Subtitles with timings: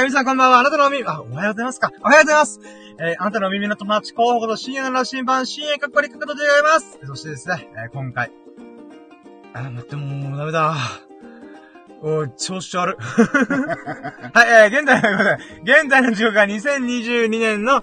[0.00, 0.58] ー、皆さんこんばんは。
[0.58, 1.92] あなたの耳、あ、おはようございますか。
[2.00, 2.60] おはようございます。
[2.98, 6.98] えー、あなたの耳の友達候補と深夜の羅針盤、深夜かっこりかことでございます。
[7.06, 8.32] そしてですね、えー、今回。
[9.52, 10.74] あ、待って、もう、ダメだ。
[12.02, 12.96] おー、調子悪。
[14.34, 15.18] はい、えー、現在の、
[15.62, 17.82] 現在の時刻が2022年の、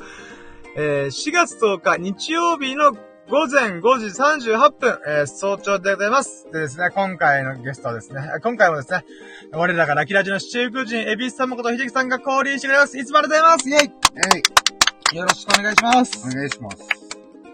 [0.76, 2.94] えー、4月10日日曜日の
[3.32, 4.08] 午前5時
[4.52, 6.50] 38分、えー、早朝でございます。
[6.52, 9.06] でですね、今回のゲストはですね、今回もですね、
[9.54, 13.00] 我らがラキラジの七福神、エビス様こと秀樹さんが降臨してくれます。
[13.00, 13.70] いつもありがとうございます？
[13.70, 13.78] イェ
[15.14, 16.28] えイよろしくお願いします。
[16.28, 16.78] い、お願いします。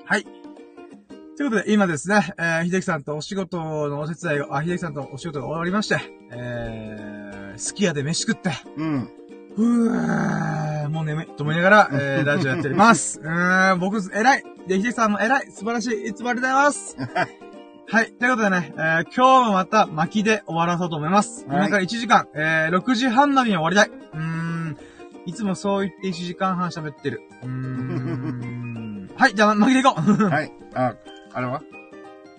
[0.04, 0.24] はい。
[0.24, 6.00] ということで、今ですね、えー、秀樹さんとお仕事のお手伝いが、あ、秀樹さんとお仕事が終わりまして、
[6.32, 9.12] えー、すき家で飯食って、うん。
[9.58, 13.20] ふー、もう眠いと思いながら、えー、 ラジオやっております。
[13.20, 14.44] うーん、僕、偉い。
[14.68, 15.52] で、秀樹さんも偉い。
[15.52, 16.08] 素晴らしい。
[16.10, 16.98] いつもありがとうございます。
[17.90, 18.12] はい。
[18.12, 21.46] ということでね、えー、今日もまた巻きで終わらそうと思います。
[21.48, 24.00] はい今から1時間、えー、6時半なりに終わりたい。
[24.14, 24.78] うーん、
[25.26, 27.22] いつもそう言って1時間半喋ってる。
[27.44, 29.10] うーん。
[29.18, 30.24] はい、じゃあ、巻きでいこう。
[30.30, 30.52] はい。
[30.76, 30.94] あ、
[31.34, 31.62] あれは？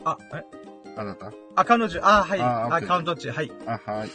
[0.05, 0.45] あ、え？
[0.97, 1.33] あなた？
[1.57, 2.41] あ、彼女、あ、はい。
[2.41, 3.51] あ、カウント値、はい。
[3.67, 4.11] あ、はい。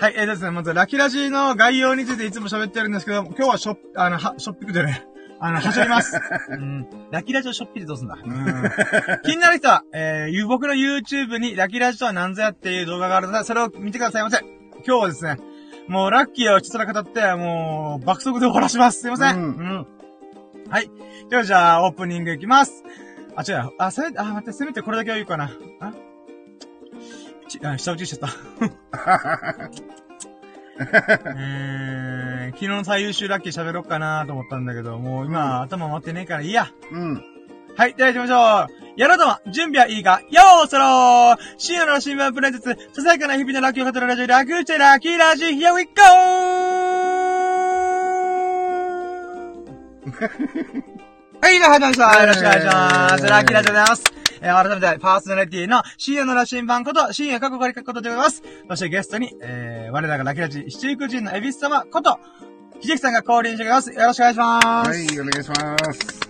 [0.00, 5.04] はい、えーですね、まず、ラキラジの概要についていつも喋ってるんですけど、今日はショッ、あの、は、ショッピングでね、
[5.40, 6.16] あの、はしょります。
[6.50, 6.86] うん。
[7.10, 8.14] ラキラジをショッピングでどうすんだ？
[8.14, 9.22] うん。
[9.24, 14.38] 気になる人は、えー、僕の YouTube にラキラジとは何ぞやっていう動画があるので、それを見てくださいませ。
[14.86, 15.36] 今日はですね、
[15.88, 19.00] もうラッキーをひたすら語って、もう、爆速で終わらします。
[19.00, 19.36] すいません。
[19.36, 19.86] うんうん。
[20.70, 20.88] はい。
[21.28, 22.84] ではじゃあ、オープニングいきます。
[23.34, 23.70] あ、違う。
[23.78, 25.50] あ、せめて、あ、待って、せめてこれだけは言うかな。
[25.80, 25.92] あ？
[27.48, 28.36] ち、あ、下打ちしちゃった。
[31.36, 36.68] えー、昨日の最優秀ラッキー喋ろうかなと思ったんだけど、もう今、頭回ってねえからいいや。
[36.92, 37.24] うん。
[37.76, 39.00] はい、では行きましょう。
[39.00, 45.90] やろうとも、準備はいいかよーそろー深夜の新聞プレゼンツ、ささやかな日々のラッキーを語るラジオ、ラクチェラッキーラジ、Here we go!
[51.40, 52.20] はい、が始まりました。
[52.20, 53.26] よろしくお願いします。
[53.26, 54.27] ラッキーラジオでございます。
[54.40, 58.42] えー、改めて、パーソナリティの深夜の羅針盤こと、深夜過去仮過去ことでございます。
[58.68, 62.18] そしてゲストに、えー、我らがラッキーラジ、七福神のエビス様こと、
[62.80, 63.92] 秀樹さんが降臨してくれます。
[63.92, 64.90] よろしくお願いします。
[64.90, 66.20] はい、お願いします。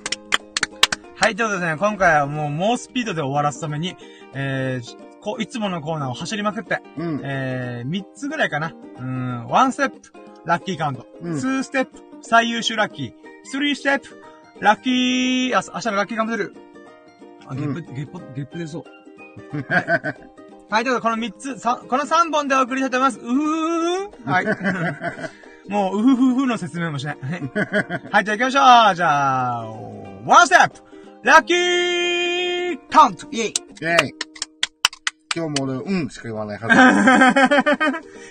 [1.16, 3.96] はい、ということでね、今回はもう猛スピードで終わらすために、
[4.34, 7.20] えー、こう、いつものコーナーを走りまくって、うん。
[7.24, 8.68] えー、3つぐらいかな。
[8.68, 10.00] うーん、1ステップ、
[10.44, 11.06] ラッキーカウント。
[11.20, 13.12] うん2ステップ、最優秀ラッキー。
[13.52, 14.22] 3ステップ、
[14.60, 16.54] ラッキー、あ、明日のラッキーカウント出る。
[17.50, 18.84] あ、ゲップ、ゲップ、ゲップ出そう。
[19.72, 19.84] はい、
[20.70, 23.18] はい、ということで、この3つ、さこの3本でお送りしたいと思います。
[23.18, 24.46] うふふふはい。
[25.68, 27.18] もう、うふふふの説明もしない。
[27.20, 28.94] はい、はいじゃあ行きましょう。
[28.94, 30.82] じゃあ、1ステップ、
[31.22, 34.14] ラッキーカウントイェイイェイ。
[35.34, 36.68] 今日も俺、うんしか言わないは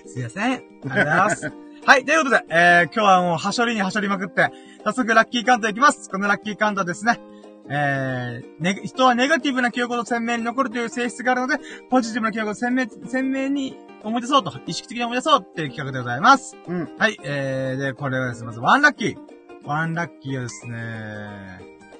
[0.04, 0.10] ず。
[0.14, 0.54] すいません。
[0.54, 1.52] ありがとうございます。
[1.86, 4.52] はい、ということで、えー、今日はもう、はしょりにはしょりまくって、
[4.84, 6.10] 早速ラッキーカウントいきます。
[6.10, 7.20] このラッキーカウントはですね、
[7.70, 16.56] えー、ね、人はネガティブな記憶と鮮明に残るという性質があるので、ポジティブな記憶を鮮明、鮮明に思い出そうと、意識的に思い出そうっていう企画でございます。
[16.68, 16.90] うん。
[16.98, 19.18] はい、えー、で、これはですね、まずワンラッキー。
[19.66, 20.78] ワンラッキーはですね、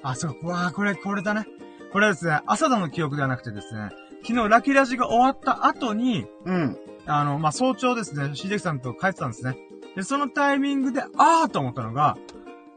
[0.02, 1.46] あ、そう、うわーこれ、これだね。
[1.92, 3.90] これはですね、朝の記憶ではなくてですね、
[4.22, 6.76] 昨日ラッキーラジが終わった後に、うん。
[7.06, 9.56] あの、まあ、早朝ですね、しできさんと帰ってたんですね。
[9.96, 12.16] で、そのタイミングで、あーと思ったのが、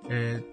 [0.10, 0.51] えー、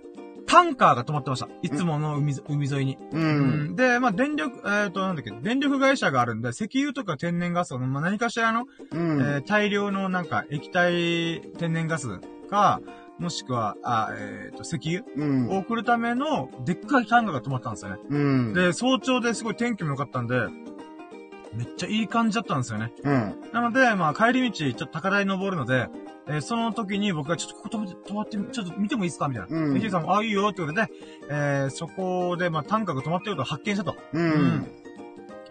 [0.48, 1.48] タンカーが止まってました。
[1.62, 2.98] いつもの海,、海沿いに。
[3.12, 3.18] う。
[3.18, 9.20] うんで、まあ、電力、えっ、と、なんだっけ、電力会社があるんで、石油とか天然ガスを、まあ、何かしらの、うん。
[9.20, 12.20] えー大量のなんか液体天然ガス
[12.50, 12.80] か、
[13.18, 15.48] もしくは、あ、えっ、と、石油うん。
[15.50, 17.98] を送るための、でっかいタンカーが止まったんですよね。
[18.08, 18.52] うん。
[18.54, 20.48] で、早朝ですごい天気も良かったんで、
[21.54, 22.92] めっちゃいい感じだったんですよね。
[23.02, 23.34] うん。
[23.52, 25.88] なので、まあ、帰り道、ちょっと高台に登るので、
[26.28, 29.28] えーその時に僕がちょっとここ止めて、止まってみ、ちょっと見てもいいですか？
[29.28, 29.56] みたいな。
[29.56, 30.86] うんで、ヒデさんも、あ、いいよってことで、
[31.30, 33.96] えーそこで、まあ、タンカーが止まってることを発見したと。
[34.12, 34.18] う。
[34.18, 34.66] うん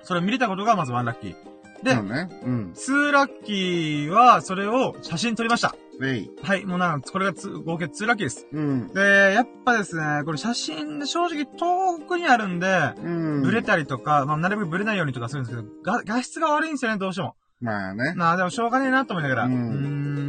[0.04, 1.36] それを見れたことがまずワンラッキー。
[1.84, 2.30] でそうね。
[2.46, 2.72] うん。
[2.74, 5.75] ツーラッキーは、それを写真撮りました。
[6.00, 6.31] ウェイ。
[6.42, 8.48] はい、もうなんか、これがつ合計ツーラッキーです。
[8.51, 8.88] うん。
[8.94, 13.42] で、やっぱですね、これ写真で正直遠くにあるんで、うん。
[13.44, 17.36] ブレたりとか、まあ、なるべくブレないようにとかするんですけど、が画質が悪いんですよね、どうしても。
[17.60, 18.13] まあね。
[18.16, 19.46] まあ、でもしょうがねえなと思いながら。
[19.46, 20.26] ううんーん。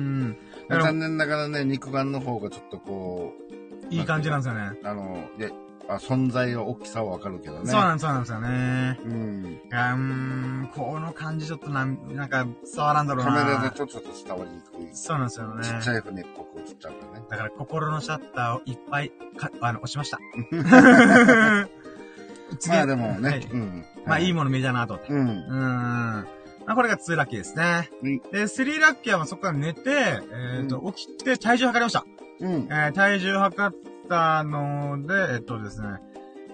[0.69, 3.33] 残念ながらね、肉眼の方がちょっとこ
[3.91, 4.73] いい感じなんですよね。
[4.83, 5.51] う、あの、いや、
[5.89, 7.67] あ存在は大きさはわかるけどね。
[7.67, 9.01] そうなんです、そうなんですよね。
[9.05, 9.61] うん。
[9.65, 13.45] いやうーん、この感じちょっとなん、なんか、伝わらんだろうカな。
[13.45, 14.95] メラでちょっと伝わりにくい。
[14.95, 15.65] そうなんですよね。
[15.65, 17.27] ちっちゃい船っぽく映っちゃうからね。
[17.31, 20.19] だから心のシャッターをいっぱいか、あの、押しました。
[22.59, 23.85] 次まあでもね、はいうん。
[24.07, 25.13] まあいいももの見たなと思って。
[25.13, 25.17] ん。
[25.17, 26.27] うーん。
[26.69, 27.63] ままあ、これが2ラッキーですね。
[27.63, 32.05] はいで、3ラッキーはまあそこから寝て、えっ、と、起きて体重測りました。
[32.41, 32.69] うん。
[32.71, 35.89] えー体重測ったので、えっとですね、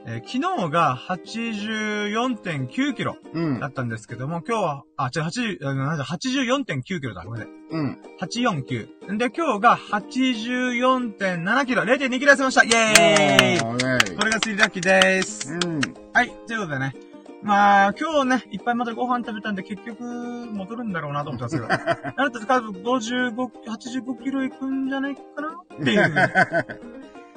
[0.06, 0.30] えー昨
[0.66, 3.66] 日が84.9キロうんだ。
[3.66, 7.24] ったんですけども、今日は、あ、違う、80、あなんだ、84.9キロだ。
[7.24, 7.54] ごめんなさい。
[7.70, 7.98] うん。
[8.20, 9.16] 849。
[9.18, 15.52] で、今日が84.7キロ、0.2キロ痩せましたイェーイおーイこれが3ラッキーです。
[15.52, 15.80] うん。
[16.12, 16.94] はい、ということでね。
[17.44, 21.68] まあ、今日ね、いっぱいまたご飯食べたんで、結局、戻るんだろうなと思ってますけど。
[22.16, 25.48] なると、多分55、85キロいくんじゃないかな？
[25.80, 26.14] っていう。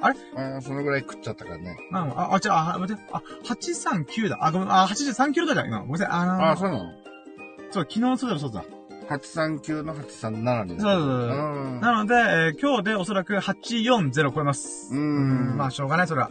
[0.00, 1.76] あーそのぐらい食っちゃったからね。
[1.90, 4.38] まあ、あ、あ、違う、あ、待って、あ、839だ。
[4.40, 5.80] あ、ごめん、あ、83キロだじゃん、今。
[5.80, 6.08] ごめんなさい。
[6.10, 6.84] あのー、あー、そうなの？
[7.70, 8.64] そう、昨日そうだ、そうだ。
[9.10, 10.80] ?839 の837に。
[10.80, 14.94] そうそうそううんなので、えー今日でおそらく840超えます。
[14.94, 16.30] うんまあ、しょうがない、それは。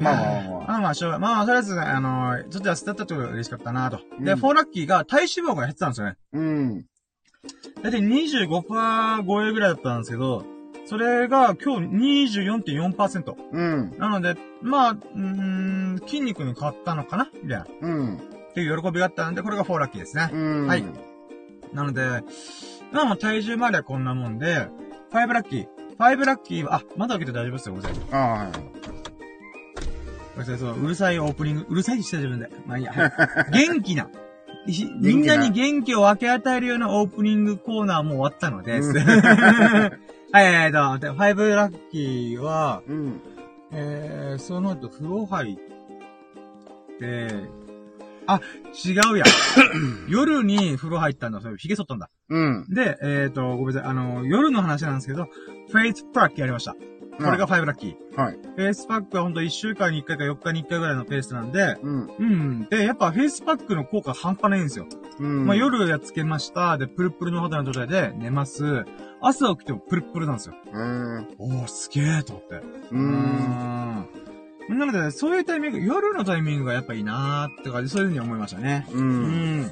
[0.00, 0.66] まあまあまあまあ。
[0.68, 3.98] まあまあ、しょうがまあまあ、とりあえずね、あのーちょっと痩せたってことが嬉しかったなと。
[4.20, 6.16] で、うんフォーラッキーが体脂肪が減ってたんですよね。
[6.32, 6.84] うん。
[7.82, 10.44] だいたい25%超えぐらいだったんですけど、
[10.86, 11.88] それが今日
[12.40, 13.34] 24.4%。
[13.52, 13.94] うん。
[13.98, 17.64] なので、まあ、うーん、筋肉に変わったのかなみたいな。
[17.64, 18.20] っうん。
[18.54, 20.30] ていう喜びがあったので、これがフォーラッキーですね。
[20.32, 20.66] うん。
[20.66, 20.84] はい
[21.72, 22.22] なので、
[22.92, 24.68] まあまあ体重まではこんなもんで、
[25.10, 25.64] ファイブラッキー。
[25.64, 28.08] ファイブラッキーは、あ、まだ開けて大丈夫ですよ、ごめんなさい。
[28.12, 28.52] ああ、はい。
[30.34, 32.50] ごめんなさい、そう、うるさいオープニング、うるさいした自分で。
[32.66, 32.92] まあいいや。
[32.92, 33.12] はい
[33.68, 34.08] 元気な。
[34.66, 38.88] ひみんなに元気を分け与えるようなオープニングコーナーも終わったのです。
[38.88, 38.96] うん
[40.34, 43.20] はい、えーと、でファイブラッキーは、うん。
[43.70, 47.28] えー、その後風呂入って、
[48.26, 48.40] あ、
[48.84, 49.24] 違うや。
[50.08, 51.40] 夜に風呂入ったんだ。
[51.40, 52.10] それ、髭剃ったんだ。
[52.28, 52.66] うん。
[52.68, 53.90] で、えーと、ごめんなさい。
[53.90, 55.28] あの、夜の話なんですけど、
[55.70, 56.74] フェイスパックやりました。
[57.16, 58.20] これがファイブラッキー。
[58.20, 58.34] はい。
[58.34, 62.10] フェイスパックはほんと1週間に1回か4日に1回ぐらいのペースなんで、うん。
[62.18, 62.68] うん。
[62.70, 64.86] で、やっぱフェイスパックの効果半端ないんですよ。
[65.20, 65.46] うん。
[65.46, 66.78] まあ、夜やっつけました。
[66.78, 68.84] で、プルプルの肌の状態で寝ます。
[69.20, 70.54] 朝起きてもプルプルなんですよ。
[70.72, 71.28] うん。
[71.38, 72.54] おー、すげーと思って。
[72.56, 72.62] う。
[72.92, 74.08] うんん。
[74.68, 78.86] なので、そういうタイミング、夜のタイミングがやっぱいいなーって感じ、そういうふうに思いましたね。
[78.92, 78.98] う。
[78.98, 79.70] うんん。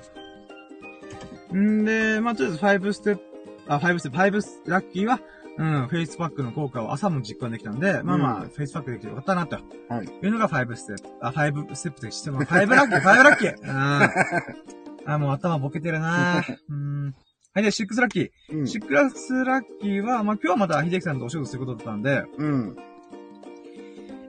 [1.55, 3.23] んで、まあ、とりあえず5ステップ、
[3.69, 5.21] あ、5ステップ、5ラッキーは、
[5.59, 9.57] うん、フェイスパックの効果を朝も実感できたんで、まあまあ、うんフェイスパックできてよかったなと。
[9.89, 10.07] はい。
[10.07, 13.55] いうのが5ステップ、あ、5ステップでしても、5ラッキー、 5ラッキー
[15.05, 15.13] うん。
[15.13, 17.15] あ、もう頭ボケてるな うん。
[17.55, 18.31] はい、で、6ラッキー。
[18.51, 18.63] うん。
[18.63, 22.77] 6ラッキーは、まあ今日はまた秀樹さんとお仕事することだったんで、うん。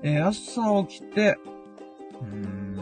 [0.03, 1.37] えー、朝起きて、
[2.21, 2.75] うーん。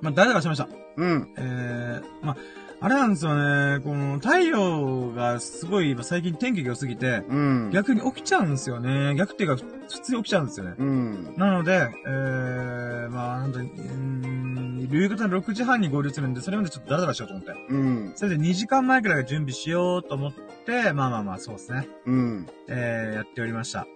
[0.00, 0.68] まあ、だらだらしました。
[0.96, 1.34] うん。
[1.36, 2.36] えー、まあ、
[2.78, 7.70] あれなんですよね、この太陽がすごい今最近天気が良すぎて、うん。
[7.72, 9.14] 逆に起きちゃうんですよね。
[9.16, 10.74] 逆っていうか、普通に起きちゃうんですよね。
[10.78, 11.34] うん。
[11.36, 17.52] なので、えー、まあ、なんと、うーん、夕方の6時半に合流するんで、それまでちょっとダラダラしようと思って。
[17.70, 18.12] うん。
[18.14, 20.32] それで2時間前くらい準備しようと思っ
[20.66, 21.88] て、まあまあまあ、そうですね。
[22.04, 22.46] うん。
[22.68, 23.86] えー、やっておりました。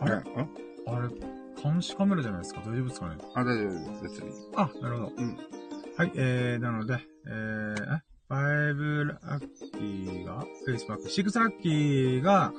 [0.00, 0.14] あれ？
[0.14, 0.22] あ
[0.86, 1.08] あれ、
[1.62, 2.60] 監視カメラじゃないですか？
[2.66, 3.16] 大丈夫ですかね？
[3.34, 4.20] あ、大丈夫です。
[4.20, 4.30] 別に。
[4.56, 5.12] あ、なるほど。
[5.16, 5.38] うん。
[6.00, 12.54] はい、えー、なので、えー、え、5ラッキーが、フェイスパック、6ラッキーが、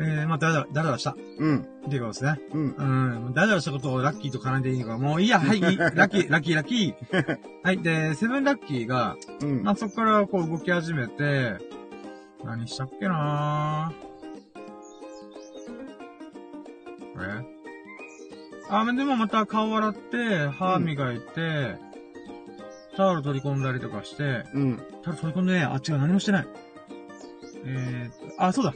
[0.00, 1.10] えー、まあ、だらだら、だした。
[1.10, 1.66] っうん。
[1.90, 2.40] ていうことですね。
[2.54, 2.70] うん。
[3.26, 7.38] うん、だらだらしたことをラッキーと絡んでいいのか、もういいや、 はい、ラッキー、ラッキー、ラッキー。
[7.64, 9.62] はい、で、セブンラッキーが、うん。
[9.62, 11.58] まあ、そこからこう動き始めて、
[12.46, 14.08] 何したっけなぁ。
[17.42, 17.44] え
[18.70, 21.87] あ、でもまた顔洗って、歯磨いて、
[22.98, 24.76] タオル取り込んだりとかして、うん。
[25.02, 26.46] タオル取り込んでね、あ、違う、何もしてない。
[27.64, 28.74] えーあ、そうだ。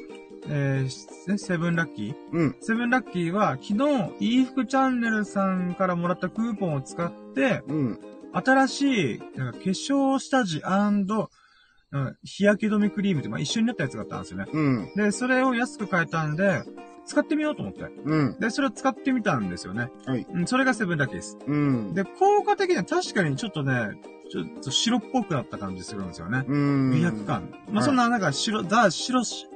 [0.49, 2.15] えー、セブンラッキー？
[2.31, 2.57] うん。
[2.61, 8.01] セブンラッキーは、昨日、いい服チャンネルさんからもらったクーポンを使って、うん。
[8.33, 14.47] 新しい、なんか化粧下地うん日焼け止めクリームって、まあ、一緒になったやつがあったんですよね。
[14.53, 14.95] うん。
[14.95, 16.63] で、それを安く買えたんで、
[17.05, 17.85] 使ってみようと思って。
[18.05, 18.39] うん。
[18.39, 19.91] で、それを使ってみたんですよね。
[20.07, 20.27] はい。
[20.31, 21.39] うん、それがセブンラッキーです。
[21.47, 21.95] うん。
[21.95, 26.45] で、効果的には確かにちょっとね、ちょっと白っぽくなった感じするんですよね。
[26.47, 26.91] うん。
[26.91, 27.51] 美白感。
[27.71, 29.49] まあ、はいそんな、なんか白、だ、白し、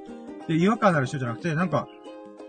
[0.48, 1.88] で、違和感のある人じゃなくて、なんか、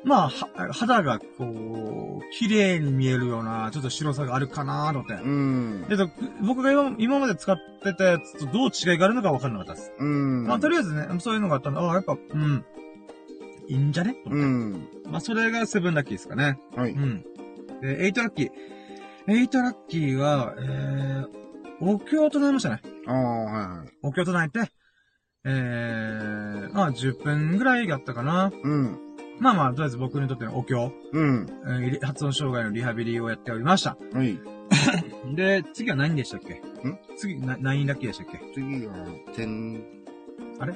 [0.04, 5.14] まあ、は肌が、こう、綺麗に見えるような、ちょっと白さがあるかなと思って。
[5.14, 5.86] うん。
[5.88, 6.10] で、と
[6.46, 9.92] 僕が今今まで使ってたやつとどう違いがあるのか分かんなかったです。
[10.00, 10.46] うん。
[10.46, 12.66] まあ、とりあえずね、そういうのがあったんで、ああ、やっぱ、うん。
[13.68, 14.16] いいんじゃね？
[14.26, 14.88] うん。
[15.06, 16.60] まあ、それがセブンラッキーですかね。
[16.76, 16.92] はい。
[16.92, 17.24] うん。
[17.82, 18.52] で、エイトラッキー。
[19.30, 21.28] エイトラッキーは、えー、
[21.82, 22.82] お経を唱えましたね。
[23.08, 23.90] ああ、はいはい。
[24.04, 24.72] お経を唱えて、
[25.46, 28.52] えー、まあ、10分ぐらいだったかな。
[28.64, 29.00] うん。
[29.40, 31.46] まあまあ、とりあえず僕にとってのお経、うん。
[31.66, 33.98] えーリ発音障害のリハビリをやっておりました。
[34.14, 34.40] はい。
[35.36, 36.56] で、次は何でしたっけ？
[36.56, 36.62] ん？
[37.18, 38.40] 次、な、何ラッキーでしたっけ？
[38.54, 38.94] 次は、
[39.36, 39.84] 天、
[40.60, 40.74] あれ？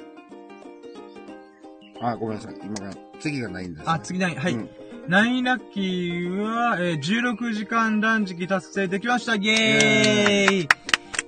[2.02, 2.54] あ、ごめんなさい。
[2.62, 3.92] 今が、次がないんです、ね。
[3.92, 4.52] あ、次何はい。
[4.54, 4.70] うん
[5.08, 10.68] ナインラッキーは、えー16時間断食達成できましたイェーイ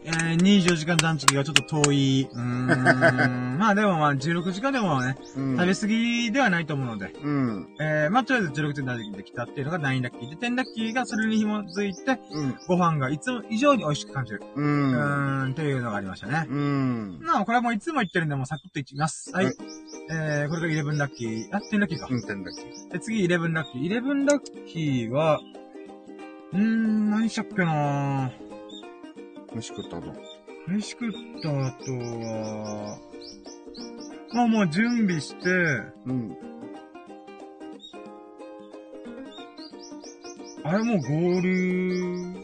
[0.06, 2.28] えー、24時間断食がちょっと遠い。
[2.30, 3.56] うーん。
[3.58, 5.56] まあでもまあ16時間でもね、うん。
[5.56, 7.14] 食べ過ぎではないと思うので。
[7.22, 7.68] うん。
[7.80, 12.56] えー、まあとりあえず16時間断食できたっていうのがナインラッキーで、10ラッキーがそれに紐づいて、うん。
[12.68, 14.42] ご飯がいつも以上に美味しく感じる。
[14.54, 14.60] う。
[14.60, 16.46] うんーん、っていうのがありましたね。
[16.50, 17.18] うん。
[17.22, 19.30] まあこれはもういつも言ってるんで、もうサクッといきます。
[19.32, 19.46] はい。
[19.46, 19.54] はい
[20.10, 21.48] えー、これが11ラッキー。
[21.50, 22.08] あ、10ラッキーか。
[22.10, 22.62] うん、天だけ。
[22.92, 24.02] で、次、11ラッキー。
[24.02, 25.40] 11ラッキーは、
[26.52, 28.30] うーん、何しちゃっけな
[29.54, 30.12] 飯食ったと。
[30.66, 32.98] 飯食った後は、
[34.32, 35.48] まあもう準備して、
[36.06, 36.36] うん。
[40.64, 42.34] あれもう合流、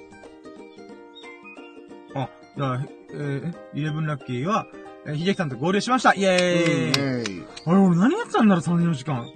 [2.14, 4.67] あ、だから、えー、え11ラッキーは、
[5.07, 7.45] えー、秀樹さんと合流しましたイェーイ、えい。
[7.64, 9.26] あれ、俺何やってたんだろう、3、4時間。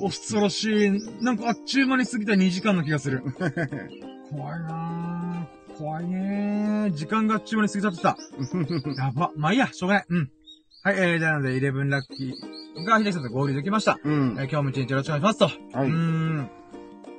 [0.00, 0.90] 恐ろしい。
[1.22, 3.22] なんかあっちゅう間に過ぎた2時間の気がする。
[4.30, 5.13] 怖いなぁ。
[5.78, 6.90] 怖いねー。
[6.92, 8.16] 時間があっちゅう間に過ぎ去ってた。
[9.02, 9.30] やば。
[9.36, 10.06] まあいいや、しょうがない。
[10.08, 10.30] うん。
[10.82, 13.98] はい、えー、じゃあなので、11ラッキーが秀樹さんと合流できました。
[14.04, 14.42] うんえ。
[14.42, 15.78] ー今日も一日よろしくお願いしますと。
[15.78, 15.96] はいうー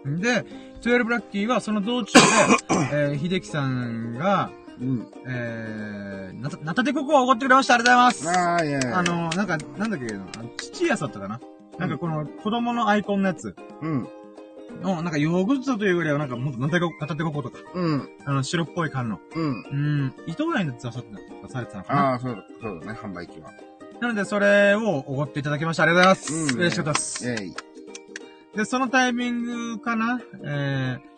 [0.07, 0.21] ん。
[0.21, 0.45] で、
[0.81, 2.25] 12ラッキーはその道中で、
[2.93, 5.07] えー、秀樹さんが、うん。
[5.25, 7.75] えー、なた、なたてここをおごってくれました。
[7.75, 8.39] ありがとうございます。
[8.39, 10.07] ああ、いやいやあ、の、なんか、なんだっけ、
[10.57, 11.39] 父屋さんだったかな
[11.79, 14.07] なんかこの子供のアイコンのやつうん。
[14.81, 18.09] の、なんかヨーグルトというよりはなんかもっとなたたてこことか、うん。
[18.25, 19.19] あの白っぽい缶の。
[19.35, 19.43] うん。
[19.43, 21.07] うん、糸内で出されて
[21.43, 23.51] 出されてたのかなああ、そうだ、そうだね、販売機は。
[24.01, 25.83] なのでそれをおごっていただきました。
[25.83, 26.53] ありがとうございます。
[26.53, 27.29] うん嬉しかったです。
[27.29, 27.55] えい。
[28.57, 30.21] で、そのタイミングかな？
[30.43, 31.14] えー、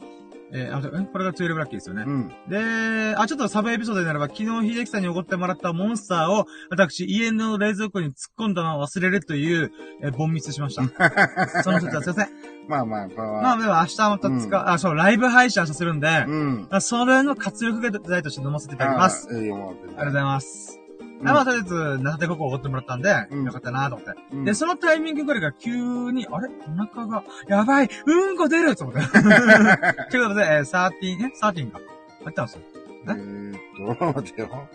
[0.52, 2.04] えー、あ、えこれが12ラッキーですよね。
[2.06, 2.30] うん。
[2.48, 10.84] で、あ、ちょっとサブエピソードになれば、昨日秀樹さんにおごってもらったモンスターを、私、家の冷蔵庫に突っ込んだのを忘れるという、えー、ボンミスしました。
[11.64, 12.30] その説はすいません。
[12.68, 13.42] まあまあ、これは。
[13.42, 16.68] まあ、でも明日また使う、うんあ、そう、ライブ配信させるんで、うん。
[16.70, 19.28] あそれの活力剤として飲ませていただきます。
[19.30, 20.87] ありがとうございます。
[21.20, 24.14] うんあまあ、とりあえず、なでここおごってもらったんで、うんよかったなと思って。
[24.34, 26.50] うんで、そのタイミングぐらいが急に、あれ？
[26.68, 29.02] お腹が、やばいうんこ出ると思って。
[30.12, 31.80] ということで、えー、13、え ?13 か。
[32.26, 32.60] やってます
[33.08, 34.68] えーっと、待ってよ。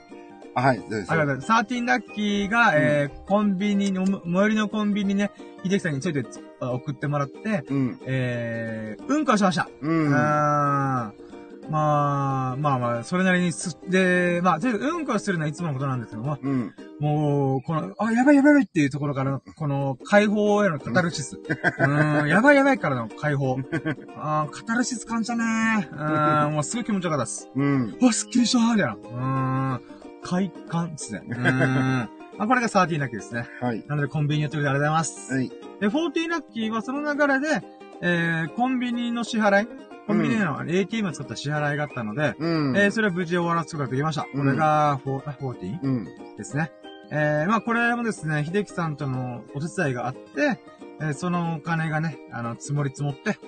[0.54, 1.52] あはい、でありがとうございます。
[1.74, 5.30] 13ラッキーが、えー、コンビニの、最寄りのコンビニね、
[5.64, 6.24] 秀樹さんについて
[6.60, 8.00] 送ってもらって、うん。
[8.04, 9.68] えー、うんこをしました。
[9.80, 10.14] うん。
[10.14, 11.31] あー
[11.70, 16.74] まあ、まあまあ、それなりにす、で、まあ、とにかくうんこをするのはいつものことなんですけども、うん。
[17.00, 21.36] もう、この、あ、やばいやばいやばいっていうところからの、この、解放へのカタルシス。
[21.36, 23.58] うーん、やばいやばいからの解放。
[24.16, 27.48] あーカタルシス感じたねうーん、もうすごい気持ちよかったです。
[27.54, 27.96] うん。
[28.00, 28.94] うわ、すっきりしたみたいな。
[28.94, 29.80] うーん、
[30.22, 31.22] 快感ですね。
[31.28, 32.08] うーん。
[32.38, 33.46] まあ、これが13ラッキーですね。
[33.60, 33.84] はい。
[33.86, 35.34] なので、コンビニやってくれてありがとうございます。
[35.34, 35.48] はい。
[35.80, 37.62] で、14ラッキーはその流れで、
[38.00, 39.68] えー、コンビニの支払い、
[40.06, 42.76] コンビニの ATM を使った支払いがあったので、うん。
[42.76, 44.22] えー、それを無事終わらすことができました。
[44.22, 46.04] これが、フォー14うん。
[46.36, 46.72] ですね。
[47.10, 50.58] えー、まあこれもですね、秀樹さんとのお手伝いがあって、
[51.00, 53.38] えーそのお金がね、あの、積もり積もって、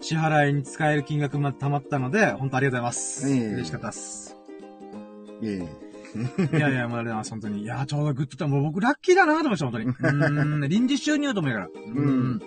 [0.00, 3.28] 支払いに使える金額まで貯まったので、本当ありがとうございます。
[3.28, 4.36] いえいえ嬉しかったです。
[5.42, 6.56] いえいえ。
[6.56, 7.62] いやいや、もうありがとうございます、本当に。
[7.62, 8.54] いやー、ちょうどグッドタイム。
[8.56, 9.86] もう僕ラッキーだなと思いました、本当に。
[9.90, 11.68] うーん、臨時収入ともいいから。
[11.68, 12.40] うん。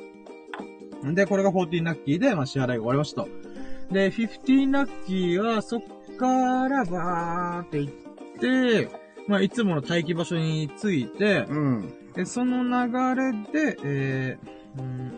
[1.03, 3.29] で、これが14ラッキーで、まあ支払いが終わりましたと。
[3.91, 5.81] で、15ラッキーは、そっ
[6.17, 7.93] からバーって行っ
[8.39, 8.89] て、
[9.27, 11.93] まあ、いつもの待機場所に着いて、うん。
[12.13, 13.31] で、その流れ
[13.73, 15.11] で、えー、うん、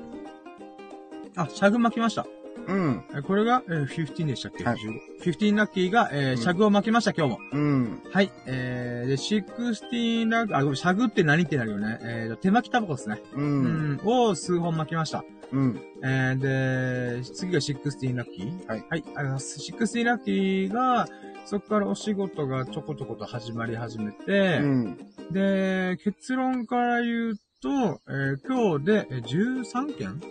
[1.35, 2.27] あ、シャグ巻きました。
[2.67, 3.03] うん。
[3.15, 5.23] えこれが、えー、15でしたっけ、はい ?15。
[5.23, 7.39] 15ラッキーが、えー、うんシャグを巻きました、今日も。
[7.51, 8.01] うん。
[8.11, 8.31] はい。
[8.45, 11.99] えー、で、16ラッキー、あ、ごめん、シャグって何ってなるよね。
[12.01, 13.21] えー、手巻きタバコですね。
[13.33, 13.41] う。
[13.41, 15.23] うんん、を数本巻きました。
[15.51, 15.81] うん。
[16.03, 18.79] えー、で、次が16ラッキーはい。
[18.79, 19.59] はい、ありがとうございます。
[19.59, 21.07] 16ラッキーが、
[21.45, 24.97] そこからお仕事がちょこちょこと始まり始めて、うん。
[25.31, 30.21] で、結論から言うと、えー今日でえー13件？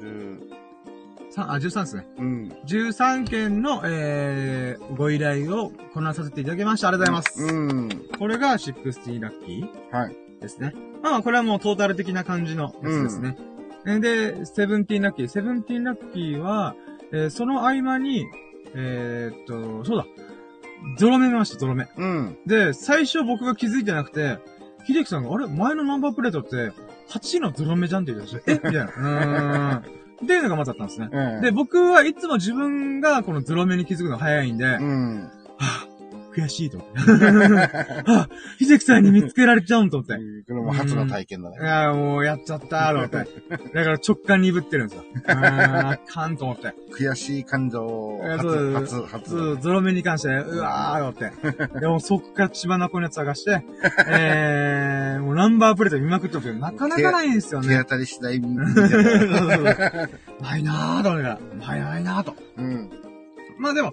[0.00, 0.40] 十
[1.30, 2.06] さあ、13ですね。
[2.18, 2.48] うん。
[2.66, 6.88] 13件の、えーご依頼をこなさせていただきました。
[6.88, 7.54] ありがとうございます。
[7.54, 7.88] うん。
[8.18, 10.16] これが16ラッキーはい。
[10.40, 10.74] ですね。
[11.02, 13.36] まあまあ、これはもうトータル的な感じのやつですね。
[13.86, 15.26] えーで、17ラッキー。
[15.26, 16.74] 17ラッキーは、
[17.12, 18.26] えーその合間に、
[18.74, 20.06] えーっと、そうだ。
[20.98, 21.86] ゾロ目見ました、ゾロ目。
[21.96, 22.38] うん。
[22.46, 24.38] で、最初僕が気づいてなくて、
[24.86, 25.46] 秀樹さんが、あれ？
[25.46, 26.72] 前のナンバープレートって、
[27.12, 28.54] 8のゾロ目じゃんって言ってたし、え？
[28.54, 28.84] みたいな。
[28.84, 30.00] うーん。
[30.22, 31.08] っていうのがまずあったんですね。
[31.10, 31.40] うん。
[31.40, 35.30] で、僕はいつも自分がこのゾロ目に気づくのが早いんで、はうん。
[35.58, 35.89] ぁ、
[36.34, 37.00] 悔しいと思って。
[38.10, 40.14] はぁ、ひぜきさんに見つけられちゃうんと思って。
[40.46, 41.56] これも初の体験だね。
[41.60, 43.72] いやーもうやっちゃったーと思って。
[43.74, 45.04] だから直感鈍ってるんですよ。
[45.26, 46.74] あかんと思って。
[46.92, 51.80] 悔しい感情を初、初、初そう、ゾロ目に関して、うわーと思って。
[51.80, 53.64] でもそっから千葉の子のやつ探して、
[54.08, 57.68] えー、もうナンバープレート見まくってるけど、なかなかないんですよね。
[57.68, 62.36] 手当たり次第見て そうそうたよそうないなーと思いながら、ないないなーと。
[62.56, 62.90] うん。
[63.58, 63.92] まあでも、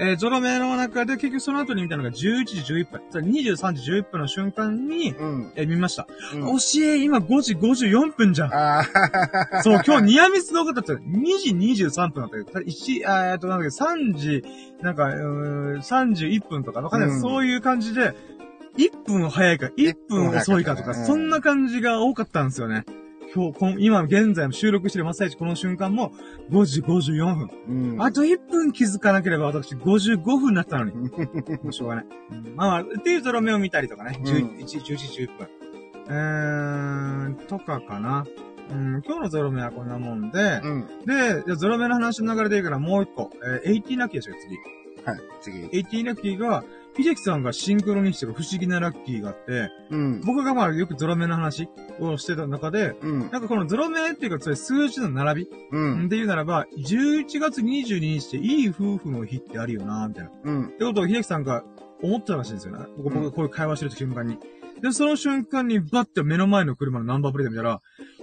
[0.00, 2.12] えー、ゾロ目の中で結局その後に見たのが11
[2.44, 3.02] 時11分。
[3.10, 5.52] それ23時11分の瞬間に、うん。
[5.56, 6.06] えー見ました。
[6.34, 8.54] うん惜しい今5時54分じゃん。
[8.54, 14.44] ああ、そう、今日ニアミスの多かったって、2時23分だったけど、1、あーえっと、なんだっけ、3時、
[14.82, 18.14] なんか、うーん31分とか、わかんない、うんそういう感じで、
[18.76, 22.84] 1分早いか、1分遅いかとか、うんそんな感じが多かったんですよね。
[23.38, 26.12] 今日、今現在も収録してる真っ最中、この瞬間も
[26.50, 27.50] 5時54分。
[27.68, 28.02] うん。
[28.02, 30.92] あと1分気づかなければ私55分になったのに。
[31.62, 32.06] もうしょうがない。
[32.56, 34.18] まあまあ、っていうゾロ目を見たりとかね。
[34.18, 35.48] うん11、11時11分。
[36.10, 38.26] えー、とかかな。
[38.70, 40.86] うん、今日のゾロ目はこんなもんで、うん。
[41.06, 43.30] で、じゃあゾロ目の話の流れでいいからもう一個。
[43.64, 44.56] えー、80ラッキーでしょ、次。
[45.04, 45.58] はい、次。
[45.60, 46.64] 80ラッキーが、
[46.98, 50.20] 秀樹さんがシンクロにしてる不思議なラッキーがあって、うん。
[50.22, 51.68] 僕がまあよくゾロ目の話
[52.00, 53.20] をしてた中で、うん。
[53.30, 56.08] なんかこのゾロ目っていうか、それ数字の並びうん。
[56.08, 60.30] で言うならば、11月22日っていい夫婦の日ってあるよな、みたいな。
[60.42, 60.64] うん。
[60.66, 61.62] ってことを秀樹さんが
[62.02, 62.86] 思ってたらしいんですよね。
[62.98, 64.38] 僕がこういう会話してる瞬間に。
[64.82, 67.80] で、その瞬間にバッて目の前の車のナンバープレート見たら、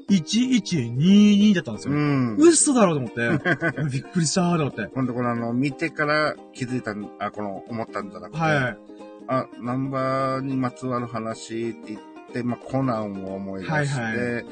[0.09, 1.93] 1122だったんですよ。
[1.93, 2.35] うん。
[2.37, 3.83] 嘘だろうと思って。
[3.91, 4.87] びっくりしたーと思って。
[4.93, 8.77] 今度このあの、見てから気づいたん、あ、この、思ったんじゃなくて、はい。
[9.27, 11.99] あ、ナンバーにまつわる話って言っ
[12.31, 14.43] て、まあ、コナンを思い出して、はいは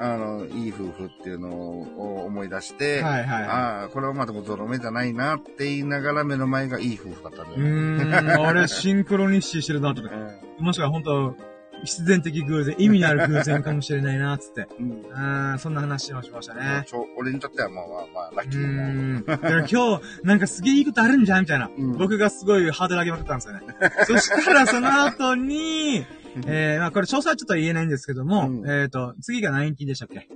[0.00, 7.60] あの、いい夫婦っていうのを思い出して、はいはいはああ、これはまあでもゾロ目じゃないなって言いながら目の前がいい夫婦だったんだい。
[7.60, 8.04] うよね。
[8.04, 10.02] ーん、あれシンクロニシーしてるなって。
[10.60, 11.36] もしくは本当
[11.84, 14.66] 必然的偶然、意味のある偶然かもしれないな、つって。
[14.78, 15.54] うん。
[15.54, 16.84] ん、そんな話をしましたね。
[16.86, 19.24] ちょ俺にとってはまあまあまあ、ラッうキーなもん。
[19.24, 21.70] だから今日、なんかすげえいいことあるんじゃんみたいな。
[21.76, 23.60] うん僕がすごいハードル上げまくったんですよね。
[24.06, 26.04] そしたらその後に、
[26.46, 30.28] えー、まあこれ詳細はちょっと言えないんですけども、うんえっ、と、次が19でしたっけ？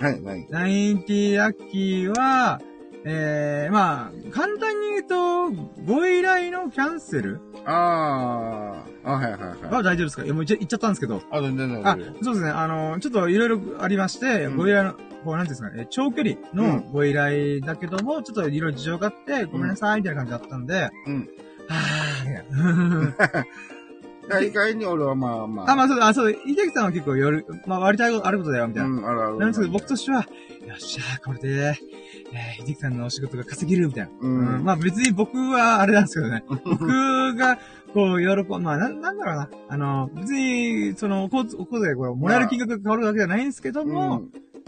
[0.00, 0.46] はい、ない。
[0.50, 2.60] ?90 ラッキーは、
[3.06, 5.50] えー、まあ、簡単に言うと、
[5.84, 9.62] ご依頼のキャンセルああ、あ、はいはいはい。
[9.74, 10.24] は大丈夫ですか？
[10.24, 11.20] いやもう言っちゃ言っちゃったんですけど。
[11.30, 12.50] あ、全然全然あ、そうですね。
[12.50, 14.92] あの、ちょっといろいろありまして、うんご依頼の、
[15.24, 21.28] こう、なんですかね、え長距離うのんご依頼だけども、ちょっといろいろ事情があって、ごめんなさい、みたいな感じだったんで、うん。
[21.68, 23.44] はぁ。
[24.28, 25.70] 大概に俺はまあまあ。
[25.70, 28.88] あ、まあそうだ、あ、そうだ、井崎さんは結構夜、まあ割とあるあることだよ、みたいな。
[28.88, 29.38] うん、あるある。
[29.38, 31.78] なんですけど、僕としては、よっしゃー、これで、
[32.32, 34.10] えー、井崎さんのお仕事が稼げる、みたいな。
[34.20, 34.64] ううんん。
[34.64, 36.44] まあ別に僕はあれなんですけどね。
[36.48, 37.58] 僕が、
[37.92, 39.48] こう、喜ん、まあなん、なんだろうな。
[39.68, 44.22] あの、別に、その、お小遣い、これ、もらえる金額が変わるわけじゃないんですけども、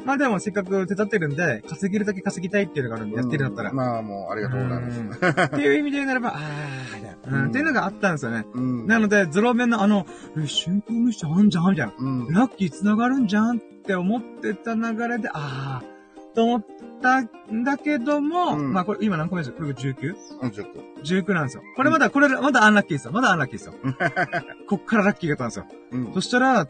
[0.06, 3.72] まあでもせっかく手伝ってるんで、稼げるだけ稼ぎたいっていうのがあるんで、やってるんだったら。
[3.72, 5.00] まあもう、ありがとうございます。
[5.00, 7.16] うんっていう意味で言うならば、あー。
[7.28, 8.46] うん、っていうのがあったんですよね。
[8.54, 8.86] うん。
[8.86, 10.06] なので、ゾロ目のあの、
[10.38, 11.92] え、瞬間無視あんじゃんみたいな。
[11.98, 12.32] うん。
[12.32, 16.66] ラッキー繋がるんじゃんって思ってた流れで、あー、と思っ
[17.02, 19.56] たんだけども、うんまあこれ今何個目ですよ？
[19.56, 21.32] これ 19?19 うんちょっと。
[21.32, 21.62] なんですよ。
[21.74, 23.12] これまだ、これ、まだアンラッキーですよ。
[23.12, 23.74] まだアンラッキーですよ。
[24.68, 25.66] こっからラッキーがたんですよ。
[25.92, 26.68] うんそしたら、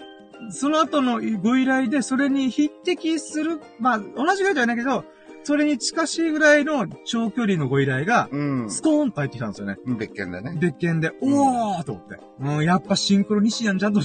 [0.51, 5.05] その後のご依頼で、それに匹敵する、まあ、同じぐらいではないけど、
[5.44, 8.70] それに近しいぐらいの長距離のご依頼が、うん。
[8.70, 9.77] スコーンと入ってきたんですよね。
[9.96, 10.57] 別件でね。
[10.59, 12.18] 別件で、おーと思って。
[12.40, 14.01] うん、やっぱシンクロ西なんじゃんと。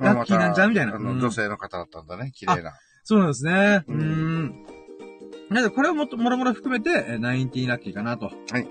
[0.00, 0.94] ラッキーなんじゃんみたいな。
[0.94, 2.32] あ女性の方だったんだね。
[2.34, 2.72] 綺麗な。
[3.04, 3.84] そうなんですね。
[3.88, 4.00] ううん
[4.44, 4.66] ん。
[5.50, 8.30] なので、これをもっと、もろもろ含めて、えー19ラッキーかなと。
[8.50, 8.66] はい。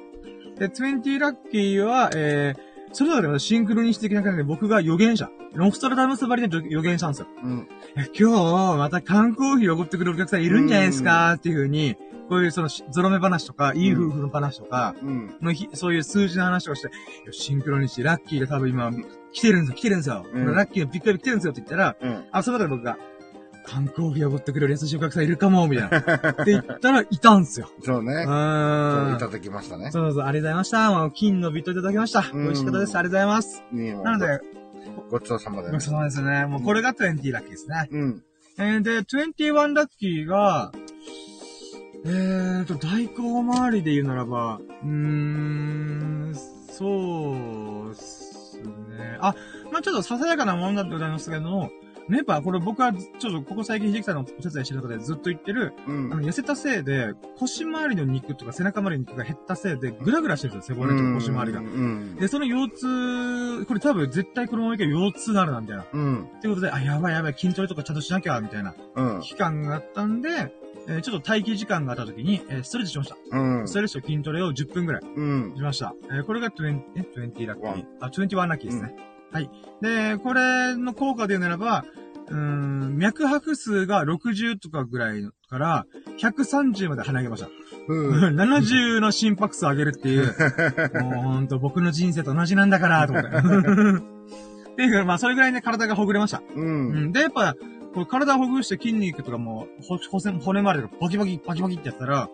[0.58, 2.60] で、20ラッキーは、えー、
[2.92, 5.30] それぞれまたシンクロニシ的な感じで僕が予言者。
[5.56, 7.28] ノストラダムスばりで予言したんですよ。
[7.44, 7.68] うん。
[7.98, 11.96] え今日、また観光費を送ってくるお客さんいるんじゃないですかっていう風に、
[12.30, 15.36] こういうそのしゾロ目話とか、いい夫婦の話とか、うん。
[15.42, 16.90] のひそういう数字の話をして、
[17.32, 18.92] シンクロニシ、ラッキーが多分今、
[19.32, 20.26] 来てるんですよ、来てるんですよ。
[20.32, 22.26] うんラッキーのピックアップ来てるんですよって言ったら、うん。
[22.32, 22.98] あ、その場で僕が、
[23.70, 25.98] 観光費を送ってくれる優しいお客さんいるかも、みたいな。
[26.32, 27.70] って言ったら、いたんすよ。
[27.80, 28.24] うそうね。
[28.24, 29.16] そうーん。
[29.16, 29.92] いただきましたね。
[29.92, 31.12] そうそう、ありがとうございました。
[31.14, 32.26] 金のビットいただきました。
[32.34, 32.98] うん美味しかったです。
[32.98, 33.64] ありがとうございます。
[34.04, 34.40] なので、
[35.12, 36.46] ごちそうさまでごちそうさまですね。
[36.48, 37.88] もうこれが20ラッキーですね。
[37.92, 38.24] うん。
[38.58, 40.72] えー、で、21ラッキーが、
[42.06, 46.34] えーと、代行周りで言うならば、うーん、
[46.72, 49.18] そうっすね。
[49.22, 49.36] あ、
[49.72, 51.70] まあちょっとささやかなものだってございますけども、
[52.10, 61.64] ねやっぱこれ僕は、ちょっとここ最近秀樹さんのお手伝いしてる中でずっと言ってる、うんあの、痩せたせいで、腰回りの肉とか背中周りの肉が減ったせいで、グラグラしてるんですよ、背骨とか腰回りがう。
[61.64, 62.16] ん。
[62.16, 65.86] で、その腰痛、これ多分絶対このままいけば腰痛になるな、みたいな。
[65.94, 66.24] うん。
[66.24, 69.22] ってことで、あ、やばいやばい、筋トレとかちゃんとしなきゃ、みたいなうん。
[69.22, 70.30] 期間があったんで、
[70.88, 73.18] えーちょっと待機時間があった時に、えーストレッチしました。
[73.38, 73.74] うんス。
[73.74, 75.54] トレッチと筋トレを10分ぐらいうん。
[75.56, 75.94] しました。
[76.06, 77.84] えーこれが20、え、20ラッキワー。
[78.00, 78.96] あ、21ラッキーですね。
[79.32, 79.50] はい。
[79.82, 81.86] で、これの効果で言うならば、
[82.30, 85.86] うーん、脈拍数が60とかぐらいから、
[86.20, 87.50] 130まで跳ね上げました。
[87.88, 88.36] うん。
[88.40, 90.34] 70の心拍数上げるっていう、
[91.02, 93.30] もうほんと僕の人生と同じなんだから、と思って。
[94.72, 96.42] っていうか、まあ、それぐらいね、体がほぐれました。
[96.56, 96.60] う。
[96.60, 97.12] うんん。
[97.12, 97.56] で、やっぱ、
[97.94, 102.30] こう体をほぐして筋肉とかも、ほ、骨、骨周りとかバキバキ、バキバキってやったら、